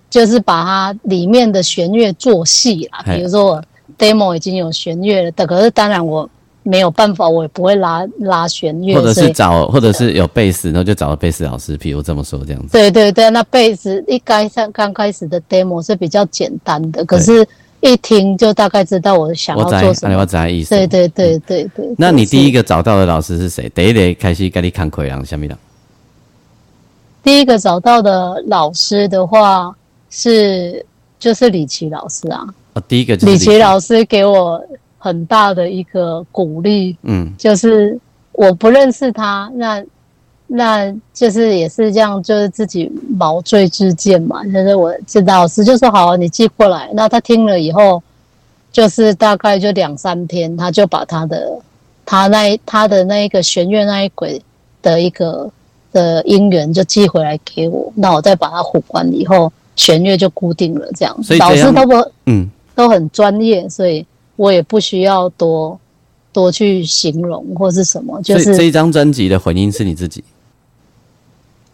[0.08, 3.62] 就是把它里面的弦乐做细啦，比如说我
[3.98, 6.30] demo 已经有弦乐了，可是当然我
[6.62, 12.68] 没有办法，我也不会拉拉弦乐，或者是找，或者是有贝斯，然后就找了贝斯老师，比如这么说这样子。
[12.72, 17.46] 对对对，那贝斯一开上刚开始的 demo 是比较简单的，可是。
[17.84, 20.16] 一听就大概知道我想要做什么。
[20.16, 20.70] 我知意思。
[20.70, 21.92] 对对对对对。
[21.98, 23.68] 那你第一个找到的老师是谁？
[23.74, 25.58] 第一个开始跟你看课人，下面的。
[27.24, 29.74] 第一个找到的老师的话
[30.10, 30.86] 是
[31.18, 32.46] 就是李琦老师啊。
[32.74, 34.64] 哦，第一个就是李琦老师给我
[35.02, 36.96] 很大的一个鼓励。
[37.02, 37.34] 嗯。
[37.36, 37.98] 就是
[38.32, 39.84] 我不认识他，那。
[40.54, 44.44] 那就是也是这样，就是自己毛遂自荐嘛。
[44.44, 46.90] 就是我这老师就说好，你寄过来。
[46.92, 48.02] 那他听了以后，
[48.70, 51.58] 就是大概就两三天，他就把他的
[52.04, 54.42] 他那他的那一个弦乐那一轨
[54.82, 55.50] 的一个
[55.90, 57.90] 的音源就寄回来给我。
[57.96, 60.86] 那我再把它混完以后，弦乐就固定了。
[60.94, 61.94] 这样，所以老师都不
[62.26, 64.04] 嗯都很专业，所以
[64.36, 65.78] 我也不需要多
[66.32, 68.20] 多去形容或是什么。
[68.22, 70.22] 就是这一张专辑的混音是你自己。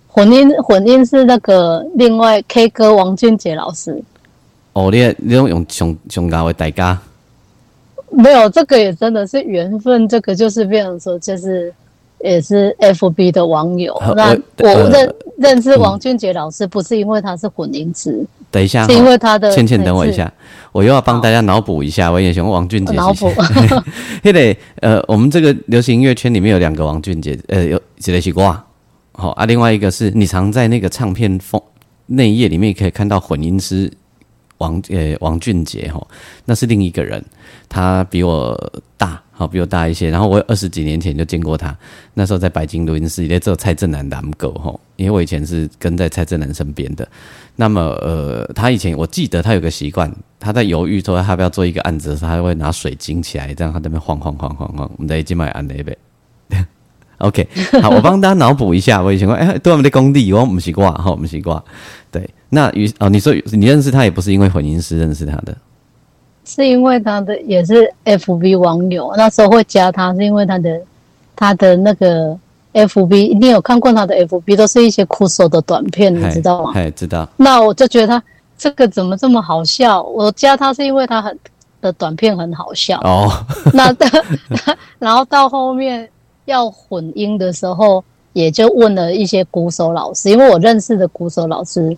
[0.09, 4.03] 混音混音是那个另外 K 歌王俊杰老师。
[4.73, 6.99] 哦，你你用用熊熊高的代价？
[8.11, 10.09] 没有，这个也真的是缘分。
[10.09, 11.73] 这个就是变成说，就是
[12.21, 13.97] 也是 FB 的网友。
[14.17, 20.33] 那我认认识王俊杰老师，不是因为他是混音师，等一下，是因为他的倩倩，等我一下，
[20.73, 22.95] 我又要帮大家脑补一下，我也想王俊杰。
[22.95, 23.31] 脑补，
[24.25, 28.65] 嘿得呃，我们这个流行音乐圈里面有两个王俊杰，呃，有几类西瓜，
[29.13, 31.61] 好啊，另外一个是你常在那个唱片封
[32.07, 33.93] 内页里面可以看到混音师
[34.59, 36.07] 王呃王俊杰哈，
[36.45, 37.23] 那是另一个人，
[37.69, 38.59] 他比我
[38.97, 39.21] 大。
[39.39, 41.73] 好，比我大一些，然后我二十几年前就见过他，
[42.15, 47.09] 那时候在白金录音室，也只有蔡正南男狗吼，因为我以前是跟在蔡正南身边的。
[47.55, 55.97] 那么，呃，他以前我记得他有个习惯，他在犹豫说他要不要做一个案子的时候，他会拿水晶起来，这样他那边晃晃晃晃晃，我们在一起买安那呗。
[57.19, 57.47] OK，
[57.81, 61.63] 好，我帮大家脑补一下，我以前说，哎，对我们的工地，我们习惯，哈，我们习惯。
[62.11, 65.57] 对，那于哦，你说你认识他也不是因为混音师认识他的。
[66.49, 70.81] 是因为他的也是 F B 网友，那时候会加他，是因为他的
[71.37, 72.35] 他的那个
[72.73, 76.73] F B，你有看过他的 F B，都是一些酷手的短片，你知道吗？
[76.75, 77.29] 哎，知道。
[77.37, 78.23] 那我就觉得他
[78.57, 80.03] 这个怎么这么好笑？
[80.03, 81.39] 我加他是因为他很
[81.83, 83.31] 的短片很好笑哦。
[83.75, 83.95] 那
[84.99, 86.09] 然后到后面
[86.47, 88.03] 要混音的时候，
[88.33, 91.95] 也就问了一些鼓手老师，因为我认识的鼓手老师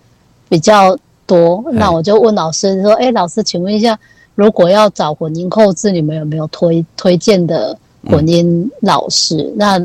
[0.49, 3.97] 比较多，那我就问老师说：“哎，老师，请问一下。”
[4.41, 7.77] 如果要找混音后置，你们有没有推推荐的
[8.09, 9.53] 混音老师？
[9.55, 9.79] 那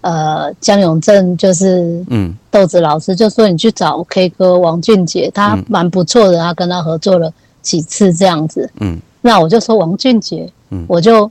[0.00, 7.32] 呃，江永正就是嗯，豆子老师就说你去找 K 歌王俊杰，他蛮不错的，他跟他合作了
[7.62, 8.68] 几次这样子。
[8.80, 11.30] 嗯，那我就说王俊杰，嗯，我就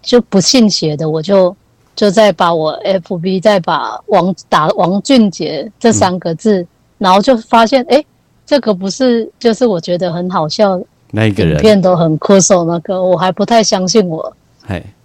[0.00, 1.54] 就不信邪的，我就
[1.94, 8.02] 就再把我 FB 再把王打王俊杰这三个字，然后就发现哎，
[8.46, 10.80] 这个不是就是我觉得很好笑。
[11.10, 14.30] 那一个人片都很酷手，那个我还不太相信我，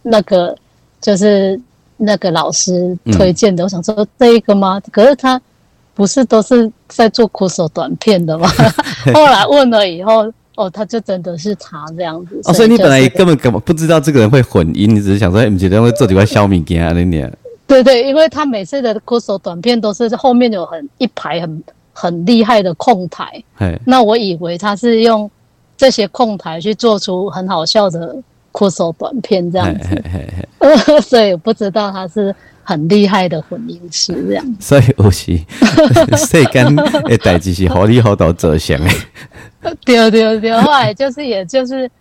[0.02, 0.54] 那个
[1.00, 1.60] 就是
[1.96, 3.64] 那个老师推荐的。
[3.64, 4.82] 我想说这一个吗？
[4.92, 5.42] 可是他
[5.94, 8.50] 不是都是在做酷手短片的吗？
[9.16, 12.42] 后来问了以后，哦，他就真的是他这样子。
[12.44, 17.32] 哦，所以你本来根本根本不知道这个人会混音，你只是想说，哎，你觉得会做几块小米给啊那年？
[17.66, 23.42] 对对，因为他每次的酷手短片都是后面有很一排很很厉害的控台，
[23.86, 25.32] 那我以为他是用。
[25.84, 28.16] 这些控台去做出很好笑的
[28.54, 30.02] 酷手短片，这样子，
[31.04, 34.56] 所以不知道他是很厉害的混音师这样。
[34.62, 35.38] 所以有时
[36.16, 38.90] 世间的代志是好利好到走向的。
[39.84, 41.92] 对对对，后来就是也就是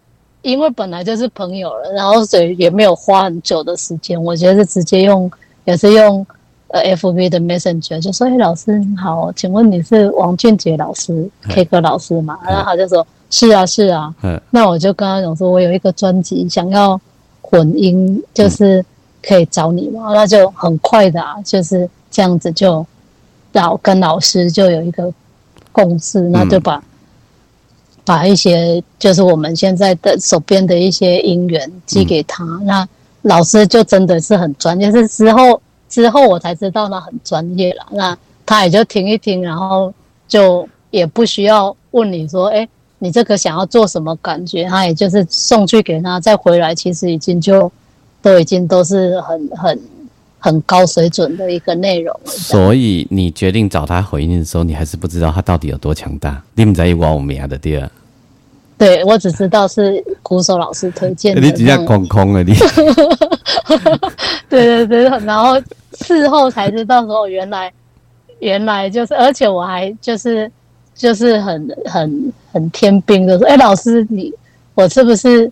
[0.43, 5.29] 因为本来就是朋友了，然后所以也没有花很久的时间，我觉得是直接用
[5.65, 6.25] 也是用
[6.69, 13.05] 呃 F B 的 Messenger 就说：“哎，老师你好，请问你是王俊杰老师 K 歌老师吗？”然后他就说。
[13.33, 17.01] 是啊，是啊，嗯，那我就跟他讲说，我有一个专辑想要
[17.41, 18.85] 混音，就是
[19.23, 22.87] 可以找你嘛，那就很快的啊，就是这样子就
[23.53, 25.11] 老跟老师就有一个
[25.73, 26.85] 共识，那就把
[28.05, 32.87] 把一些就是我们现在的手边的一些音源寄给他，那
[33.23, 35.59] 老师就真的是很专业，是之后
[35.89, 39.91] 之后我才知道他很专业了，那他也就听一听，然后
[40.29, 42.69] 就也不需要问你说，哎。
[43.03, 44.63] 你这个想要做什么感觉？
[44.67, 47.71] 他也就是送去给他，再回来，其实已经就
[48.23, 49.81] 都已经都是很很
[50.39, 52.31] 很高水准的一个内容了。
[52.31, 56.41] 所以你决定找他回应的时候，你还是不知道他到底有多强大。
[56.55, 57.91] 你们在一挖我们家的第二，
[58.79, 61.41] 对我只知道是鼓手老师推荐的。
[61.41, 62.55] 你直接空空了你。
[64.49, 65.61] 对对对，然后
[65.95, 67.73] 事后才知道说，原来
[68.39, 70.49] 原来就是，而且我还就是。
[70.95, 74.33] 就是很很很天兵的说，哎，老师你
[74.75, 75.51] 我是不是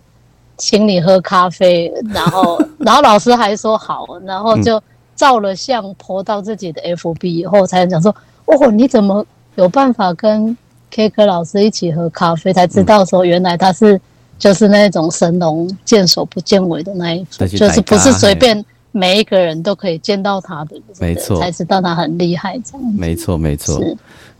[0.57, 1.91] 请你喝咖啡？
[2.13, 4.81] 然后 然后老师还说好，然后就
[5.15, 8.15] 照了相，泼到自己的 FB 以后，才讲说，
[8.45, 9.25] 哦，你怎么
[9.55, 10.55] 有办法跟
[10.89, 12.53] K 歌老师一起喝咖啡？
[12.53, 13.99] 才知道说，原来他是
[14.37, 22.93] 就是那种神龙见首不见尾的那一种，就是不是随便每一个人都可以见到他的，没错，才知道他很厉害这样。
[22.93, 23.79] 没错，没错。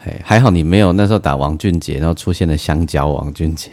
[0.04, 3.70] 哎，还好你没有那时候打王俊杰，然后出现了香蕉王俊杰，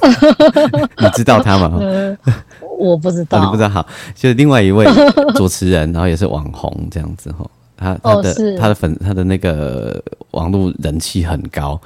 [0.98, 1.78] 你知道他吗？
[2.78, 3.68] 我不知道，你不知道。
[3.68, 4.86] 好，就是另外一位
[5.36, 7.44] 主持人，然后也是网红这样子哈。
[7.76, 11.78] 他他的他的粉他的那个网络人气很高。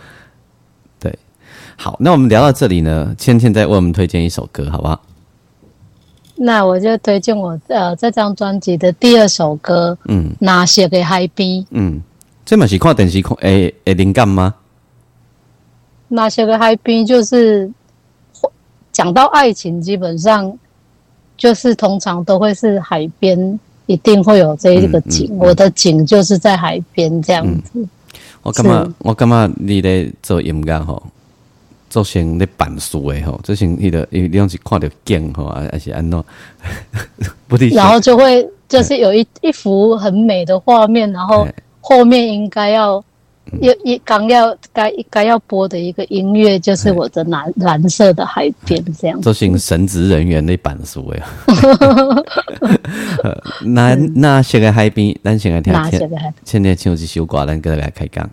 [1.01, 1.13] 对，
[1.77, 5.01] 好，那我们聊到这里呢，倩倩再为我们推荐一首歌，好不好？
[6.37, 12.01] 那我就推荐我呃这张专辑的第二首歌，嗯，那些个海边，嗯。
[12.45, 14.55] 这嘛是看电视看诶诶灵感吗？
[16.09, 17.69] 那些个海边就是
[18.93, 20.57] 讲到爱情，基本上
[21.37, 25.29] 就是通常都会是海边，一定会有这一个景。
[25.39, 27.85] 我的景就是在海边这样子。
[28.43, 31.03] 我感觉我感觉你咧做音乐吼，
[31.89, 36.25] 做成咧办事诶吼，做成迄个你拢是看着景吼，还是安怎？
[37.49, 41.49] 不然后就会就是有一一幅很美的画面，然后
[41.85, 43.05] 后面应该要。
[43.61, 49.21] 要一刚要该该要播的一个音乐，就是我的蓝蓝色的海边这样。
[49.21, 51.27] 这是神职人员 那版书呀。
[53.61, 56.01] 那那些个海边，咱先来听听。
[56.43, 58.29] 现在唱一首歌，咱过来开讲。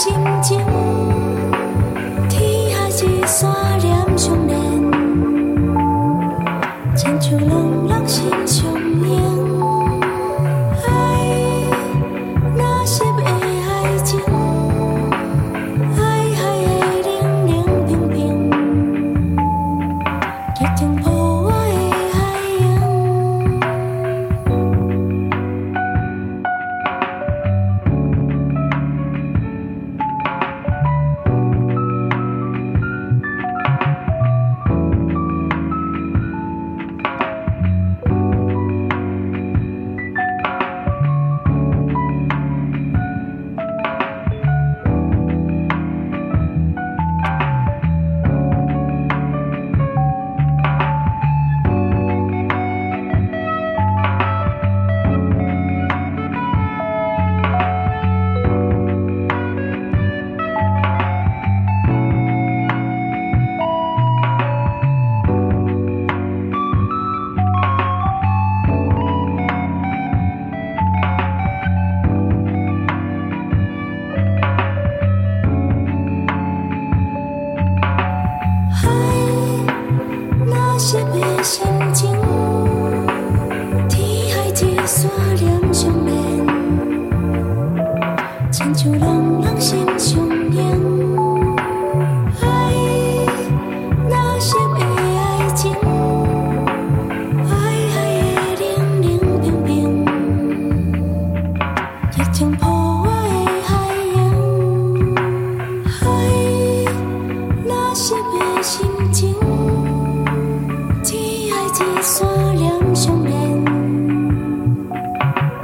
[0.00, 0.58] 心情，
[2.30, 4.56] 天还是山连相连，
[6.96, 7.69] 千秋浪。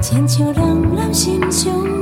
[0.09, 1.96] 亲像冷冷心上。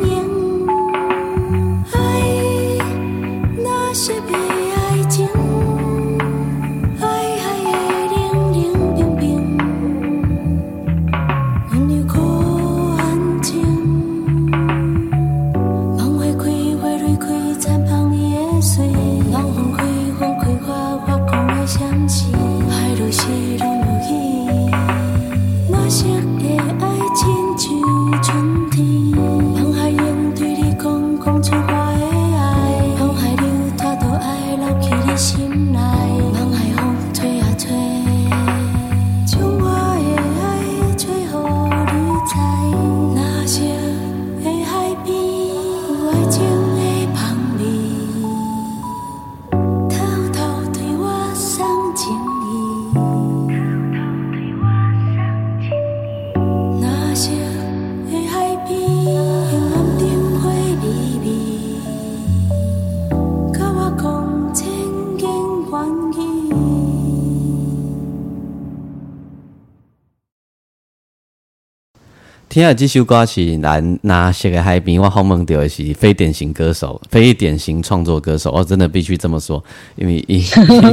[72.55, 78.53] 听下这首歌是南那些个海边，我好梦到的是非典型歌手，非典型创作歌手。
[78.53, 79.61] 我真的必须这么说，
[79.97, 80.41] 因为一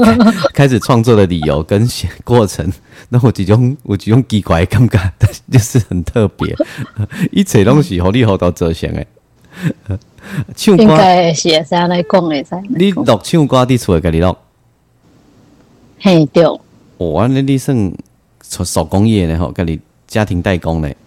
[0.55, 1.87] 开始创作的理由跟
[2.23, 2.67] 过程，
[3.09, 4.99] 那我几种我几种奇怪感觉，
[5.51, 6.51] 就是很特别。
[7.31, 9.07] 一切东西好利好到这些诶。
[10.55, 10.97] 唱歌
[11.35, 12.59] 是会使来讲的，噻。
[12.69, 14.35] 你录唱歌伫厝会，家己录。
[15.99, 16.43] 嘿，对。
[16.97, 17.93] 哦，那你算
[18.41, 20.97] 手工业咧吼，家己家庭代工咧。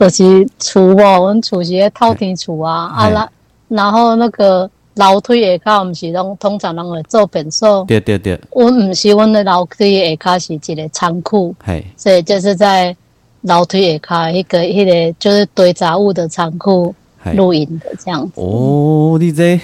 [0.00, 3.28] 就是厝哦，阮厝是咧透天厝啊，啊然
[3.68, 7.84] 然后那个楼梯下骹毋是拢通常拢会做便所。
[7.84, 8.40] 对对对。
[8.50, 11.54] 阮毋是，阮的楼梯下骹是一个仓库，
[11.98, 12.96] 所以就是在
[13.42, 16.94] 楼梯下骹迄个迄个就是堆杂物的仓库
[17.34, 18.40] 露营的这样子。
[18.40, 19.60] 哦，你这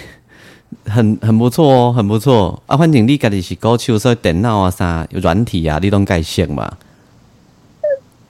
[0.84, 2.76] 很很不错哦，很不错啊。
[2.76, 6.70] 反正你家己是搞手，所以电脑啊啥软体啊，你拢介识嘛。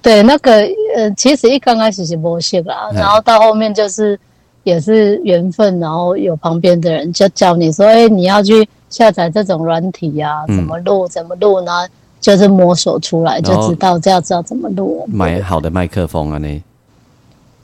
[0.06, 0.52] 对，那个
[0.94, 4.16] 呃，其实一刚开始是模型啦，然后到后面就是
[4.62, 11.72] 也是缘分，然后有旁边的人就教你说，哎，你要去下载这种软体呀，怎么录怎么录呢？
[12.20, 15.04] 就是摸索出来就知道，这样知道怎么录。
[15.08, 16.62] 买好的麦克风啊，你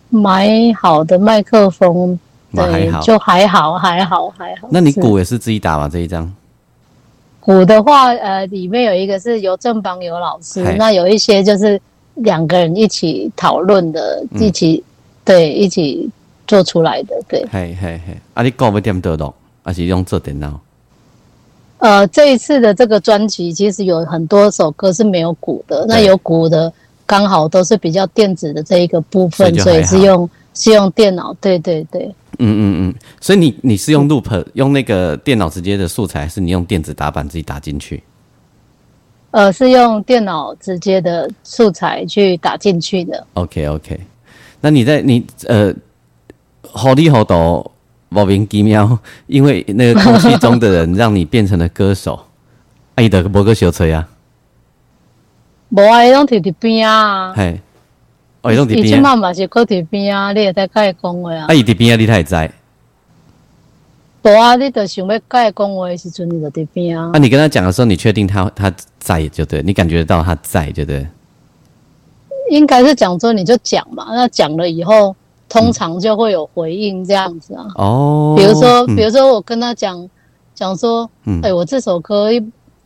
[0.08, 2.18] 买好的麦克风，
[2.52, 4.66] 对，就还好，还好，还好。
[4.68, 5.88] 那你鼓也是自己打吗？
[5.88, 6.28] 这一张
[7.38, 11.80] 鼓的话，呃，里面有一个是由正邦有老师，那有一些就是。
[12.14, 14.82] 两个人一起讨论的，一起
[15.24, 16.08] 对一起
[16.46, 17.44] 做出来的，对。
[17.50, 19.34] 嘿嘿嘿，啊，你搞不点得咯？
[19.62, 20.60] 还是用这电脑？
[21.78, 26.72] 呃，这一次的这个专辑其实有很多首歌是没有鼓的，那有鼓的
[27.06, 31.34] 刚好都是比较电子的这一个部分，所以是用是用电脑。
[31.40, 32.04] 对对对。
[32.38, 38.02] 嗯嗯嗯，所以你你是用 loop 用那个电脑直接的素材，还是你用电子打板自己打进去？
[39.32, 43.26] 呃，是用电脑直接的素材去打进去的。
[43.32, 43.98] OK OK，
[44.60, 45.74] 那你在你呃，
[46.70, 47.72] 好厉好多
[48.10, 52.26] 莫名其妙，因为那个空气中的人让你变成了歌手，
[52.94, 54.06] 爱的某个小车呀，
[55.70, 57.58] 无啊，伊拢伫伫边啊，嘿，
[58.42, 62.52] 哦，伊拢伫边啊，伊即嘛嘛是搁伫边啊，你也在甲伊讲话啊，啊，伊伫边啊，你太在。
[64.24, 67.10] 无啊，你就想要甲伊讲话的时阵，你就伫边啊。
[67.12, 71.04] 啊，你跟他讲的时候，你确定他他在就对，你感觉到他在就对。
[72.48, 75.16] 应该是讲说你就讲嘛，那讲了以后，
[75.48, 77.66] 通常就会有回应这样子啊。
[77.74, 78.34] 哦。
[78.36, 80.08] 比如说，比如说我跟他讲
[80.54, 81.10] 讲说，
[81.42, 82.28] 哎，我这首歌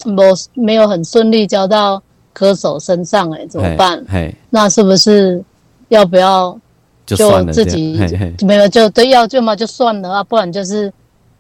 [0.05, 0.23] 没
[0.55, 4.03] 没有很顺利交到歌手身上，哎，怎么办？
[4.49, 5.45] 那是不是
[5.89, 6.59] 要不要
[7.05, 7.15] 就
[7.53, 8.01] 自己
[8.41, 10.91] 没有就对要就嘛就算了啊，不然就是。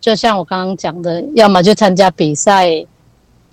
[0.01, 2.85] 就像我刚刚讲的，要么就参加比赛，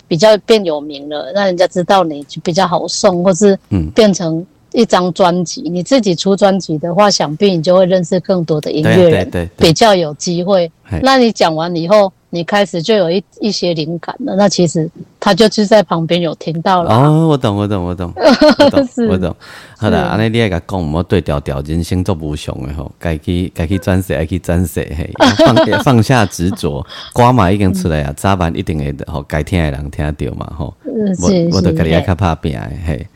[0.06, 3.58] 比较变有名了，让人家知道你就比较好送，或是
[3.94, 5.62] 变成一张专辑。
[5.62, 10.70] 你自己出专辑的话，想必你就会认识更多的音乐人，比较有机会。
[11.02, 12.12] 那你讲完以后。
[12.34, 16.92] 你开始就有一一些灵感了，那其实他就是在旁边有听到了。
[16.92, 19.36] 哦，我懂，我懂，我懂， 我懂，我懂。
[19.78, 25.08] 好的，安尼你来讲，我对调调，人生做无常的吼，该去该去转色，该去转色，嘿，
[25.46, 25.54] 放
[25.84, 30.74] 放下执着，歌嘛已经出来啊，早晚一定会的，吼，该听的人听得到嘛，吼。
[30.84, 33.06] 我我都跟你较怕变嘿。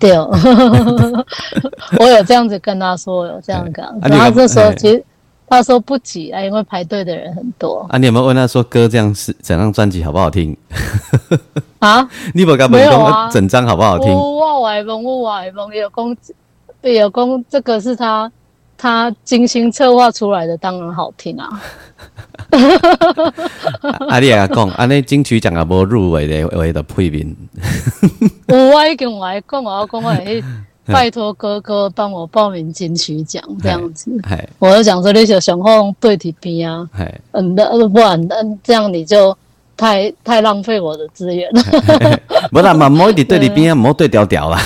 [0.00, 5.04] 对， 我有这样子跟他说，有这样讲，然后这时候其实。
[5.48, 7.98] 他说不急啊，因为排队的人很多啊。
[7.98, 10.56] 你有没有问他说歌这样是整张专辑好不好听？
[11.78, 12.08] 啊？
[12.34, 13.30] 你不敢问啊？
[13.30, 14.12] 整张好不好听？
[14.12, 16.16] 我外问，我外问，有公
[16.82, 18.30] 有公，这个是他
[18.76, 21.62] 他精心策划出来的，当然好听啊。
[24.08, 27.36] 啊，你也讲，安尼金曲奖也无入围的，为的配名。
[28.48, 30.44] 我已经我讲，我要讲我去。
[30.86, 34.10] 拜托哥哥帮我报名金曲奖这样子，
[34.58, 36.88] 我就讲说你就想放对题边啊，
[37.32, 39.36] 嗯，那不然嗯这样你就
[39.76, 42.20] 太太浪费我的资源了。
[42.50, 44.60] 不啦嘛，莫一直对题边啊，莫对调调啦，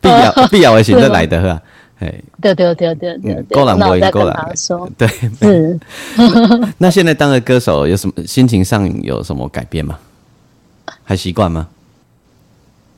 [0.00, 1.62] 必要必要的选择来的哈。
[2.00, 4.54] 哎，对对对对对，够了，我够了。
[4.98, 5.08] 对，
[5.40, 5.78] 是。
[6.78, 9.96] 那现在当个歌手有什么心情上有什么改变吗？
[11.04, 11.68] 还习惯吗？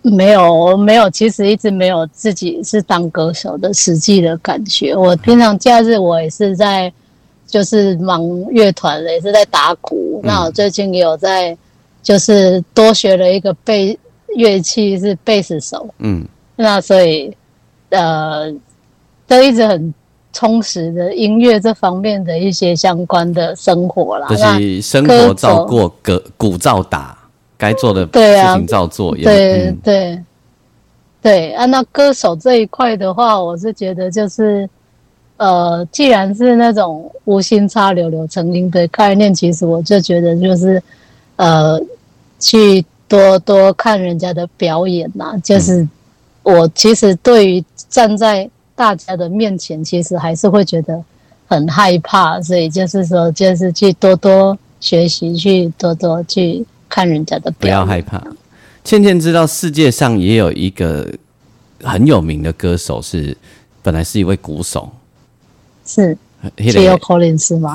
[0.05, 4.94] 没有，我没有，其实一直没有自己是当歌手的实际的感觉。
[4.94, 6.92] 我平常假日我也是在，
[7.46, 10.20] 就是忙乐团，也是在打鼓。
[10.22, 11.57] 那我最近也有在，
[12.02, 13.98] 就是多学了一个贝
[14.36, 15.88] 乐器，是贝斯手。
[16.00, 17.34] 嗯，那所以，
[17.88, 18.52] 呃，
[19.26, 19.94] 都一直很
[20.34, 24.28] 充实的音乐这方面的一些相关的生活啦。
[24.28, 27.16] 就是生活照过，歌鼓照打。
[27.57, 30.22] 该做的事情照做，对对
[31.22, 34.68] 对啊，那歌手这一块的话，我是觉得就是，
[35.38, 40.82] 呃，既然是那种无心插柳柳成荫的概念，其实我就觉得就是，
[41.36, 41.80] 呃，
[42.38, 45.34] 去多多看人家的表演呐。
[45.42, 45.88] 就是
[46.42, 51.02] 我其实对于站在大家的面前，其实还是会觉得
[51.46, 57.61] 很害怕，所以就是说，就是去多多学习，去多多去看人家的表演。
[57.61, 58.22] 不要害怕。
[58.85, 61.09] 倩倩知道世界上也有一个
[61.82, 63.35] 很有名的歌手，是
[63.82, 64.93] 本来是一位鼓手，
[65.87, 66.16] 是
[66.57, 67.74] 杰奥·柯林斯吗？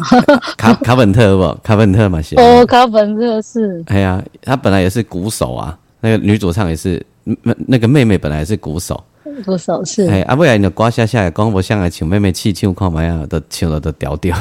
[0.56, 1.60] 卡卡本特不？
[1.64, 3.84] 卡本特嘛，哦，卡本特是。
[3.88, 9.04] 哎呀，他本来也是鼓手啊，那个女主唱也是，那那个妹妹本来是鼓手，
[9.44, 10.08] 鼓手是。
[10.08, 14.38] 哎，啊，未来你刮下下来，光不像来请妹妹气唱看嘛呀，都唱了都屌屌。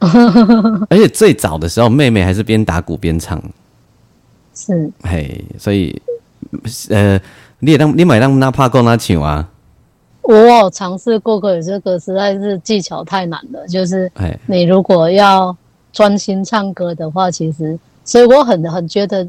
[0.88, 3.38] 而且最早的时候，妹妹还是边打鼓边唱。
[4.54, 6.00] 是，嘿，所以，
[6.90, 7.20] 呃，
[7.60, 9.48] 你也当你买当那怕够那唱啊？
[10.22, 13.66] 我有尝试过，可是这个实在是技巧太难了。
[13.66, 14.10] 就是，
[14.46, 15.56] 你如果要
[15.92, 19.26] 专心唱歌的话，其实，所以我很很觉得，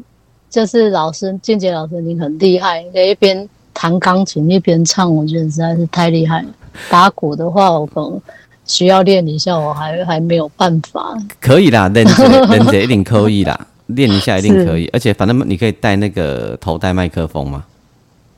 [0.50, 6.50] 就是老师俊杰老师你很厉害，可以一边弹钢琴一边唱，我觉得实在是太厉害了。
[6.92, 8.22] 打鼓的话，我可能
[8.66, 11.18] 需要练一下，我还还没有办法。
[11.40, 13.68] 可以啦，人家人家一定可以啦。
[13.96, 17.64] 练一下一定可以，而且反正你可以带那个头戴麦克风嘛。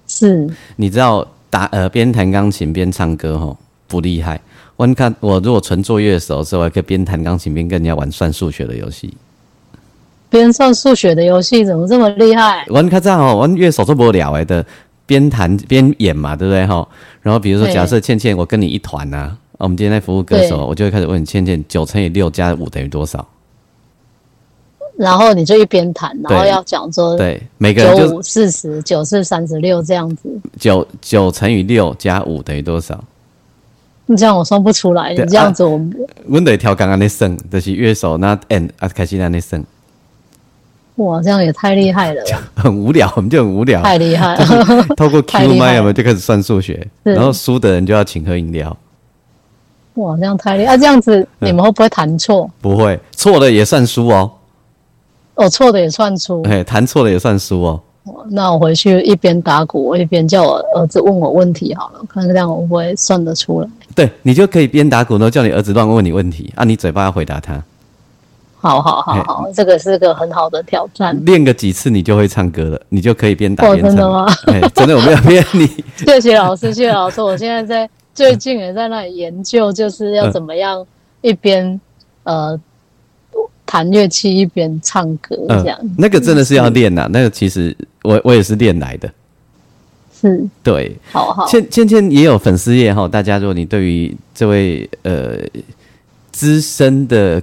[0.07, 4.39] 是，你知道打呃边弹钢琴边唱歌吼不厉害。
[4.75, 9.13] 我看我如果纯做乐手的时候，还可以边弹钢琴边跟人家玩算数学的游戏。
[10.29, 12.65] 边算数学的游戏怎么这么厉害？
[12.67, 14.65] 我看这样哦，玩乐手做不了哎的，
[15.05, 16.85] 边弹边演嘛，对不对哈？
[17.21, 23.25] 然后比如说假设倩倩我跟你一团呐，我们今天在服务歌手，我就会开始问倩倩九乘以六加五等于多少？
[24.97, 30.29] 然后你就一边弹，然后要讲说，对，每个人就四十九是三十六这样子。
[30.59, 33.03] 九九乘以六加五等于多少？
[34.05, 35.09] 你这样我算不出来。
[35.13, 35.81] 你这样子我，
[36.29, 39.63] 我得调刚刚那声，就是乐手那 N 啊开心那那声。
[40.95, 42.23] 哇，这样也太厉害了。
[42.55, 43.81] 很无聊，我们就很无聊。
[43.81, 44.37] 太厉害。
[44.95, 48.77] 透过 Q 麦，我们就开始算数学，然后输的人就要请喝饮料。
[49.95, 50.77] 哇，这样太厉害！
[50.77, 52.49] 这样子你们会不会弹错？
[52.61, 54.31] 不会，错了也算输哦。
[55.35, 57.81] 哦，错的也算出，哎，弹错了也算输哦。
[58.29, 63.67] 那我回去一边打鼓，我一边叫我儿子问我问题好了，看这样我会算得出来。
[63.95, 67.61] 对你就可以边打鼓，然后叫你儿子乱问你问题，啊，你嘴巴要回答他。
[68.57, 71.19] 好好好好，这个是个很好的挑战。
[71.25, 73.89] 练个几次，你就会唱歌了，你就可以边打边唱。
[73.89, 74.25] 真的吗？
[74.73, 75.67] 真的，我没有 骗你。
[76.05, 77.21] 谢谢老师，谢谢老师。
[77.21, 80.85] 我现在在最近也在那里研究，就是要怎么样
[81.21, 81.79] 一边
[82.23, 82.59] 呃。
[83.65, 87.09] 弹乐器一边唱歌，这样那个真的是要练呐。
[87.11, 89.11] 那个其实我我也是练来的，
[90.21, 90.95] 是对。
[91.11, 93.07] 好好，倩倩倩也有粉丝页哈。
[93.07, 95.37] 大家如果你对于这位呃
[96.31, 97.41] 资深的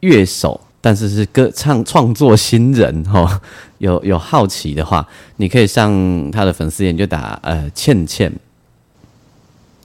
[0.00, 3.40] 乐手，但是是歌唱创作新人哈，
[3.78, 5.06] 有有好奇的话，
[5.36, 8.32] 你可以上他的粉丝页，你就打呃倩倩，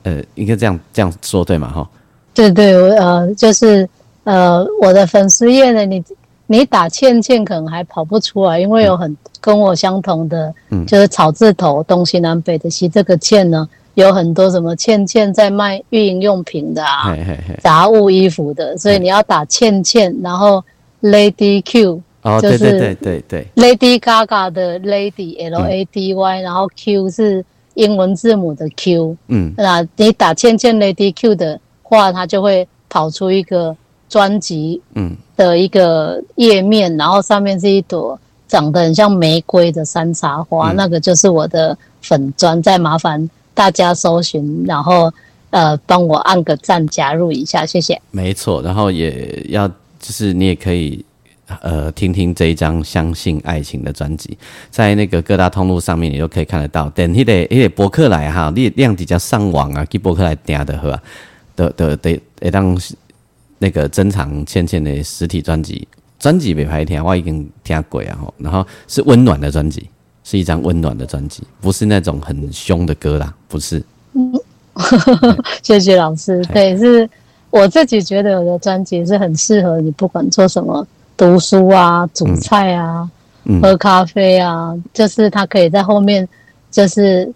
[0.03, 1.69] 呃，应该这样这样说对吗？
[1.71, 1.87] 哈，
[2.33, 3.87] 对对，我呃就是。
[4.25, 6.03] 呃，我的粉丝页呢，你
[6.47, 17.15] 你打倩倩可能还跑不出来，因为有很跟我相同的，嗯，就是草字头东西南北的西，这个倩呢有很多什么倩倩在卖运营用品的啊，
[17.61, 20.63] 杂物衣服的，所以你要打倩倩，然后
[21.01, 27.45] Lady Q，哦，对对对对对，Lady Gaga 的 Lady L A D Y，然后 Q 是
[27.75, 33.75] 英文字母的 Q，嗯，那你打倩倩 Lady Q 的话，它就会跑出一个。
[34.15, 42.63] 专辑嗯的一个页面，然后上面是一朵长得很像玫瑰的山茶花，那个就是我的粉砖。
[42.63, 45.11] 再麻烦大家搜寻，然后
[45.49, 48.01] 呃帮我按个赞，加入一下，谢谢。
[48.11, 51.03] 没错，然后也要就是你也可以
[51.59, 54.37] 呃听听这一张《相信爱情》的专辑，
[54.71, 56.89] 在那个各大通路上面你都可以看得到。
[56.91, 60.97] 等迄个迄个博客来哈，你量比较上网啊，去博客来订的呵，
[61.57, 62.77] 的的得得当。
[63.65, 65.87] 那个珍藏倩倩的实体专辑，
[66.19, 68.31] 专辑没拍听，我已经听过啊吼。
[68.37, 69.89] 然后是温暖的专辑，
[70.23, 73.81] 是一张温暖的专辑，不是那种很凶的歌啦，不是。
[74.13, 74.31] 嗯，
[75.63, 76.45] 谢谢老师。
[76.53, 77.09] 对，是
[77.49, 80.85] 我自己觉得我的专辑是很适合你，不管做什么，
[81.17, 83.09] 读书啊、煮菜啊、
[83.63, 86.29] 喝咖啡啊，就是它可以在后面，
[86.69, 87.33] 就是。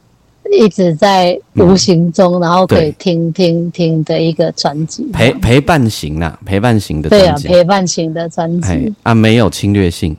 [0.51, 10.15] 一直在无形中，然后可以听听听的一个专辑，陪陪伴型啊，陪伴型的对啊，陪伴型的专辑啊，没有侵略性，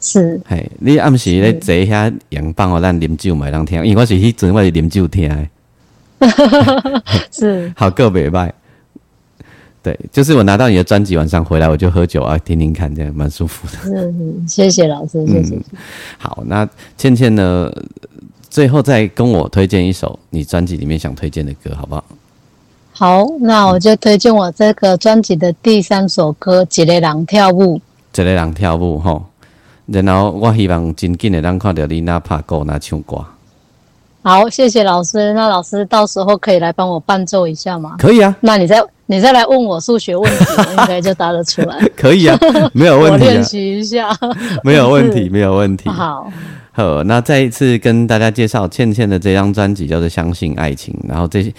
[0.00, 5.48] 是，嘿，你暗时咧坐遐阳棒哦，咱啉酒嘛当听，因为我是迄阵我是啉酒听的。
[7.30, 8.50] 是， 好个袂歹。
[9.82, 13.78] 对，就是我拿到你的专辑，晚上回来我就喝酒啊，听听看，这样蛮舒服的。
[13.94, 15.58] 嗯，谢谢老师，谢谢。
[16.16, 16.66] 好，那
[16.96, 17.70] 倩倩呢？
[18.54, 22.04] 最后再跟我推荐一首你专辑里面想推荐的歌，好不好？
[22.92, 27.80] 好，那我就推荐我这个专辑的第三首歌《一个人跳舞》。
[28.22, 29.24] 一个人跳舞，吼。
[29.86, 33.24] 然后我希望真紧的能看到你那拍歌那唱歌。
[34.22, 35.32] 好，谢谢老师。
[35.34, 37.96] 那老师到时候可以来帮我伴奏一下吗？
[37.98, 38.36] 可以啊。
[38.38, 41.78] 那你再你再来问我数学问题，我应该就答得出来。
[41.94, 42.38] 可以啊，
[42.72, 43.24] 没有问题。
[43.24, 44.08] 我练习一下。
[44.64, 45.88] 没有问题，没有问题。
[45.88, 46.30] 好，
[46.72, 51.52] 好，那再一次跟大家介绍倩倩的这张专辑叫做《相信爱情》，然后这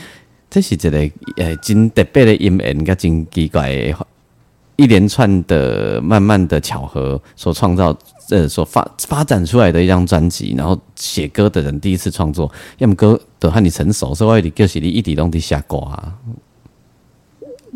[0.49, 0.97] 这是一个
[1.37, 3.95] 呃真特别的音乐，跟真奇怪的
[4.75, 7.95] 一连串的慢慢的巧合所创造。
[8.31, 15.85] 呃，所发发展出来的一张专辑，然后写歌的人第一次创作，要么歌都和你成熟，所以你就是你一滴都滴下瓜，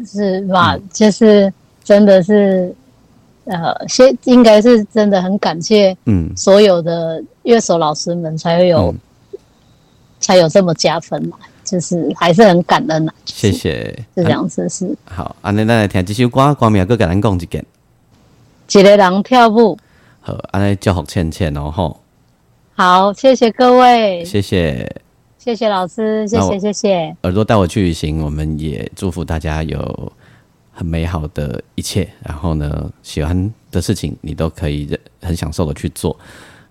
[0.06, 0.78] 是吧？
[0.92, 1.52] 就是
[1.84, 2.74] 真的是，
[3.46, 8.94] 呃，先应该是真的很感谢，嗯，所有的乐手老师们才会有，
[10.20, 13.12] 才有这么加分嘛，就是还是很感恩呐。
[13.26, 14.96] 谢谢，是这样子是。
[15.06, 17.66] 好，安尼咱来听这首歌，歌名，哥跟咱讲一遍。
[18.72, 19.78] 一个人跳舞。
[20.22, 22.00] 好，安尼祝福倩倩哦吼。
[22.76, 25.02] 好，谢谢各位，谢谢，
[25.50, 27.16] 谢谢老师，谢谢谢谢。
[27.24, 30.12] 耳朵带我去旅行，我们也祝福大家有
[30.72, 32.08] 很美好的一切。
[32.24, 36.16] 然后呢，喜欢的事情你都可以很享受的去做。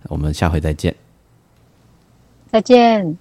[0.04, 0.94] 我们下回再见，
[2.52, 3.18] 再见。